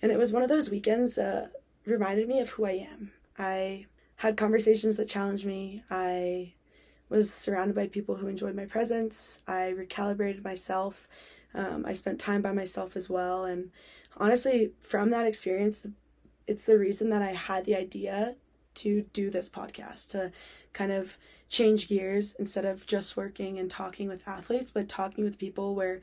And 0.00 0.12
it 0.12 0.18
was 0.18 0.32
one 0.32 0.42
of 0.42 0.48
those 0.48 0.70
weekends 0.70 1.18
uh, 1.18 1.48
reminded 1.84 2.28
me 2.28 2.40
of 2.40 2.50
who 2.50 2.64
I 2.64 2.88
am. 2.92 3.12
I 3.38 3.86
had 4.16 4.36
conversations 4.36 4.96
that 4.96 5.08
challenged 5.08 5.46
me. 5.46 5.82
I 5.90 6.54
was 7.08 7.32
surrounded 7.32 7.74
by 7.74 7.86
people 7.86 8.16
who 8.16 8.28
enjoyed 8.28 8.54
my 8.54 8.66
presence. 8.66 9.40
I 9.46 9.74
recalibrated 9.76 10.44
myself. 10.44 11.08
Um, 11.54 11.84
I 11.86 11.92
spent 11.92 12.20
time 12.20 12.42
by 12.42 12.52
myself 12.52 12.96
as 12.96 13.08
well. 13.08 13.44
And 13.44 13.70
honestly, 14.16 14.72
from 14.80 15.10
that 15.10 15.26
experience, 15.26 15.86
it's 16.46 16.66
the 16.66 16.78
reason 16.78 17.10
that 17.10 17.22
I 17.22 17.32
had 17.32 17.64
the 17.64 17.76
idea 17.76 18.34
to 18.74 19.02
do 19.12 19.30
this 19.30 19.50
podcast 19.50 20.10
to 20.10 20.30
kind 20.72 20.92
of 20.92 21.18
change 21.48 21.88
gears 21.88 22.34
instead 22.38 22.64
of 22.64 22.86
just 22.86 23.16
working 23.16 23.58
and 23.58 23.70
talking 23.70 24.08
with 24.08 24.26
athletes, 24.28 24.70
but 24.70 24.88
talking 24.88 25.24
with 25.24 25.38
people 25.38 25.74
where 25.74 26.00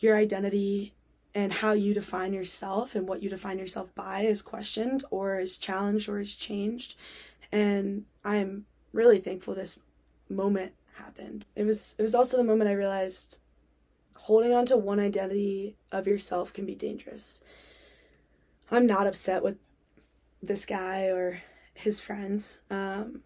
your 0.00 0.16
identity 0.16 0.94
and 1.34 1.52
how 1.52 1.72
you 1.72 1.94
define 1.94 2.32
yourself 2.32 2.94
and 2.94 3.08
what 3.08 3.22
you 3.22 3.30
define 3.30 3.58
yourself 3.58 3.94
by 3.94 4.22
is 4.22 4.42
questioned 4.42 5.04
or 5.10 5.38
is 5.38 5.56
challenged 5.56 6.08
or 6.08 6.18
is 6.18 6.34
changed. 6.34 6.96
And 7.52 8.04
I'm 8.24 8.66
really 8.92 9.18
thankful 9.18 9.54
this 9.54 9.78
moment 10.28 10.72
happened. 10.94 11.44
It 11.54 11.64
was 11.64 11.94
it 11.98 12.02
was 12.02 12.14
also 12.14 12.36
the 12.36 12.44
moment 12.44 12.70
I 12.70 12.74
realized 12.74 13.38
holding 14.14 14.52
on 14.52 14.66
to 14.66 14.76
one 14.76 15.00
identity 15.00 15.76
of 15.92 16.06
yourself 16.06 16.52
can 16.52 16.66
be 16.66 16.74
dangerous. 16.74 17.42
I'm 18.70 18.86
not 18.86 19.06
upset 19.06 19.42
with 19.42 19.56
this 20.42 20.66
guy 20.66 21.04
or 21.04 21.42
his 21.74 22.00
friends. 22.00 22.62
Um, 22.70 23.22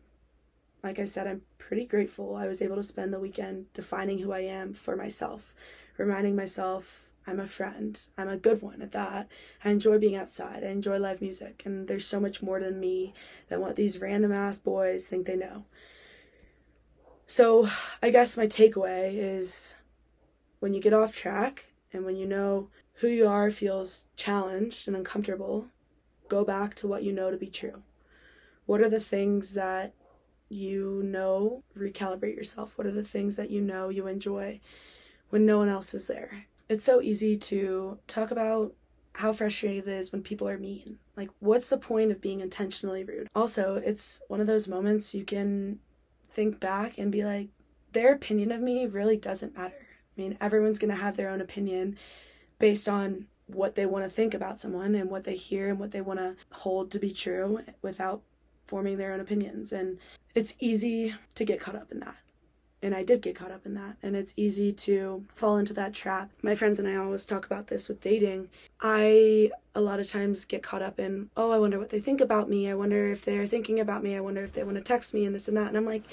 like 0.82 0.98
I 0.98 1.04
said, 1.04 1.26
I'm 1.26 1.42
pretty 1.58 1.84
grateful 1.84 2.36
I 2.36 2.46
was 2.46 2.62
able 2.62 2.76
to 2.76 2.82
spend 2.82 3.12
the 3.12 3.18
weekend 3.18 3.72
defining 3.72 4.18
who 4.18 4.32
I 4.32 4.40
am 4.40 4.74
for 4.74 4.96
myself, 4.96 5.54
reminding 5.96 6.36
myself 6.36 7.04
I'm 7.26 7.40
a 7.40 7.46
friend. 7.46 7.98
I'm 8.18 8.28
a 8.28 8.36
good 8.36 8.60
one 8.60 8.82
at 8.82 8.92
that. 8.92 9.28
I 9.64 9.70
enjoy 9.70 9.98
being 9.98 10.16
outside. 10.16 10.62
I 10.62 10.68
enjoy 10.68 10.98
live 10.98 11.22
music. 11.22 11.62
And 11.64 11.88
there's 11.88 12.06
so 12.06 12.20
much 12.20 12.42
more 12.42 12.60
than 12.60 12.78
me 12.78 13.14
than 13.48 13.60
what 13.60 13.76
these 13.76 13.98
random 13.98 14.32
ass 14.32 14.58
boys 14.58 15.06
think 15.06 15.26
they 15.26 15.36
know. 15.36 15.64
So 17.26 17.68
I 18.02 18.10
guess 18.10 18.36
my 18.36 18.46
takeaway 18.46 19.14
is 19.14 19.76
when 20.60 20.74
you 20.74 20.80
get 20.80 20.92
off 20.92 21.14
track 21.14 21.66
and 21.92 22.04
when 22.04 22.16
you 22.16 22.26
know 22.26 22.68
who 22.94 23.08
you 23.08 23.26
are 23.26 23.50
feels 23.50 24.08
challenged 24.16 24.86
and 24.86 24.96
uncomfortable, 24.96 25.68
go 26.28 26.44
back 26.44 26.74
to 26.76 26.86
what 26.86 27.02
you 27.02 27.12
know 27.12 27.30
to 27.30 27.38
be 27.38 27.48
true. 27.48 27.82
What 28.66 28.82
are 28.82 28.90
the 28.90 29.00
things 29.00 29.54
that 29.54 29.94
you 30.50 31.02
know? 31.02 31.62
Recalibrate 31.76 32.36
yourself. 32.36 32.76
What 32.76 32.86
are 32.86 32.92
the 32.92 33.02
things 33.02 33.36
that 33.36 33.50
you 33.50 33.62
know 33.62 33.88
you 33.88 34.06
enjoy 34.06 34.60
when 35.30 35.46
no 35.46 35.58
one 35.58 35.68
else 35.68 35.94
is 35.94 36.06
there? 36.06 36.46
It's 36.68 36.84
so 36.84 37.00
easy 37.00 37.36
to 37.36 37.98
talk 38.06 38.30
about 38.30 38.74
how 39.14 39.32
frustrated 39.32 39.86
it 39.86 39.92
is 39.92 40.12
when 40.12 40.22
people 40.22 40.48
are 40.48 40.58
mean. 40.58 40.98
Like, 41.16 41.30
what's 41.38 41.70
the 41.70 41.78
point 41.78 42.10
of 42.10 42.20
being 42.20 42.40
intentionally 42.40 43.04
rude? 43.04 43.28
Also, 43.34 43.76
it's 43.76 44.20
one 44.28 44.40
of 44.40 44.46
those 44.46 44.66
moments 44.66 45.14
you 45.14 45.24
can 45.24 45.78
think 46.32 46.58
back 46.58 46.98
and 46.98 47.12
be 47.12 47.24
like, 47.24 47.48
their 47.92 48.12
opinion 48.12 48.50
of 48.50 48.60
me 48.60 48.86
really 48.86 49.16
doesn't 49.16 49.56
matter. 49.56 49.86
I 50.16 50.20
mean, 50.20 50.36
everyone's 50.40 50.78
going 50.78 50.90
to 50.90 51.00
have 51.00 51.16
their 51.16 51.30
own 51.30 51.40
opinion 51.40 51.96
based 52.58 52.88
on 52.88 53.26
what 53.46 53.74
they 53.74 53.86
want 53.86 54.04
to 54.04 54.10
think 54.10 54.34
about 54.34 54.58
someone 54.58 54.94
and 54.94 55.10
what 55.10 55.24
they 55.24 55.36
hear 55.36 55.68
and 55.68 55.78
what 55.78 55.92
they 55.92 56.00
want 56.00 56.18
to 56.18 56.34
hold 56.50 56.90
to 56.90 56.98
be 56.98 57.12
true 57.12 57.60
without 57.82 58.22
forming 58.66 58.96
their 58.96 59.12
own 59.12 59.20
opinions. 59.20 59.72
And 59.72 59.98
it's 60.34 60.54
easy 60.58 61.14
to 61.34 61.44
get 61.44 61.60
caught 61.60 61.76
up 61.76 61.92
in 61.92 62.00
that. 62.00 62.16
And 62.84 62.94
I 62.94 63.02
did 63.02 63.22
get 63.22 63.34
caught 63.34 63.50
up 63.50 63.64
in 63.64 63.74
that. 63.74 63.96
And 64.02 64.14
it's 64.14 64.34
easy 64.36 64.70
to 64.72 65.24
fall 65.34 65.56
into 65.56 65.72
that 65.72 65.94
trap. 65.94 66.30
My 66.42 66.54
friends 66.54 66.78
and 66.78 66.86
I 66.86 66.96
always 66.96 67.24
talk 67.24 67.46
about 67.46 67.68
this 67.68 67.88
with 67.88 68.02
dating. 68.02 68.50
I 68.80 69.50
a 69.74 69.80
lot 69.80 70.00
of 70.00 70.08
times 70.10 70.44
get 70.44 70.62
caught 70.62 70.82
up 70.82 71.00
in, 71.00 71.30
oh, 71.34 71.50
I 71.50 71.58
wonder 71.58 71.78
what 71.78 71.88
they 71.88 71.98
think 71.98 72.20
about 72.20 72.48
me. 72.48 72.68
I 72.68 72.74
wonder 72.74 73.10
if 73.10 73.24
they're 73.24 73.46
thinking 73.46 73.80
about 73.80 74.04
me. 74.04 74.14
I 74.14 74.20
wonder 74.20 74.44
if 74.44 74.52
they 74.52 74.62
want 74.64 74.76
to 74.76 74.82
text 74.82 75.14
me 75.14 75.24
and 75.24 75.34
this 75.34 75.48
and 75.48 75.56
that. 75.56 75.68
And 75.68 75.78
I'm 75.78 75.86
like, 75.86 76.04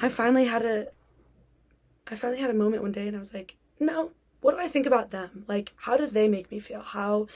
I 0.00 0.10
finally 0.10 0.44
had 0.44 0.66
a 0.66 0.88
I 2.08 2.14
finally 2.14 2.40
had 2.40 2.50
a 2.50 2.54
moment 2.54 2.82
one 2.82 2.92
day 2.92 3.08
and 3.08 3.16
I 3.16 3.18
was 3.18 3.34
like, 3.34 3.56
no, 3.80 4.12
what 4.42 4.52
do 4.52 4.60
I 4.60 4.68
think 4.68 4.86
about 4.86 5.10
them? 5.10 5.44
Like, 5.48 5.72
how 5.76 5.96
do 5.96 6.06
they 6.06 6.28
make 6.28 6.50
me 6.50 6.60
feel? 6.60 6.80
How 6.80 7.26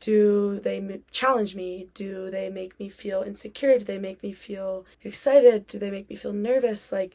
do 0.00 0.58
they 0.58 1.00
challenge 1.12 1.54
me? 1.54 1.88
Do 1.94 2.28
they 2.30 2.50
make 2.50 2.78
me 2.80 2.88
feel 2.88 3.22
insecure? 3.22 3.78
Do 3.78 3.84
they 3.84 3.98
make 3.98 4.22
me 4.24 4.32
feel 4.32 4.84
excited? 5.04 5.68
Do 5.68 5.78
they 5.78 5.92
make 5.92 6.10
me 6.10 6.16
feel 6.16 6.32
nervous? 6.32 6.90
Like, 6.90 7.14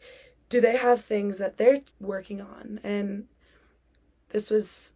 do 0.50 0.62
they 0.62 0.78
have 0.78 1.04
things 1.04 1.38
that 1.38 1.58
they're 1.58 1.82
working 2.00 2.42
on? 2.42 2.80
And 2.84 3.26
this 4.30 4.50
was 4.50 4.94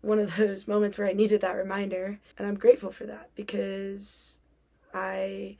one 0.00 0.18
of 0.18 0.36
those 0.36 0.68
moments 0.68 0.98
where 0.98 1.08
I 1.08 1.12
needed 1.12 1.40
that 1.40 1.56
reminder. 1.56 2.18
And 2.38 2.46
I'm 2.46 2.56
grateful 2.56 2.90
for 2.90 3.06
that 3.06 3.30
because 3.34 4.40
I 4.94 5.56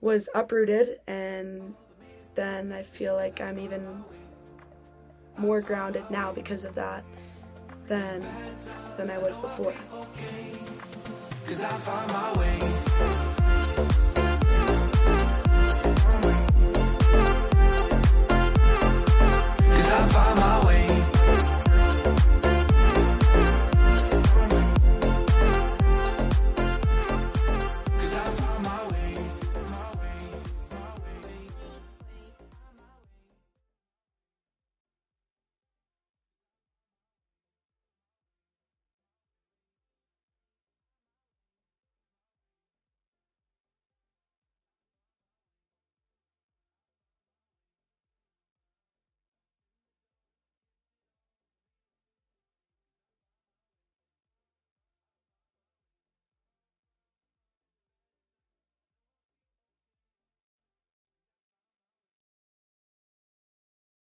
was 0.00 0.28
uprooted 0.34 1.00
and 1.06 1.74
then 2.34 2.72
I 2.72 2.82
feel 2.82 3.14
like 3.14 3.40
I'm 3.40 3.58
even 3.58 4.04
more 5.36 5.60
grounded 5.60 6.04
now 6.10 6.32
because 6.32 6.64
of 6.64 6.74
that 6.74 7.04
than 7.86 8.24
than 8.96 9.10
I 9.10 9.18
was 9.18 9.36
before. 9.36 9.74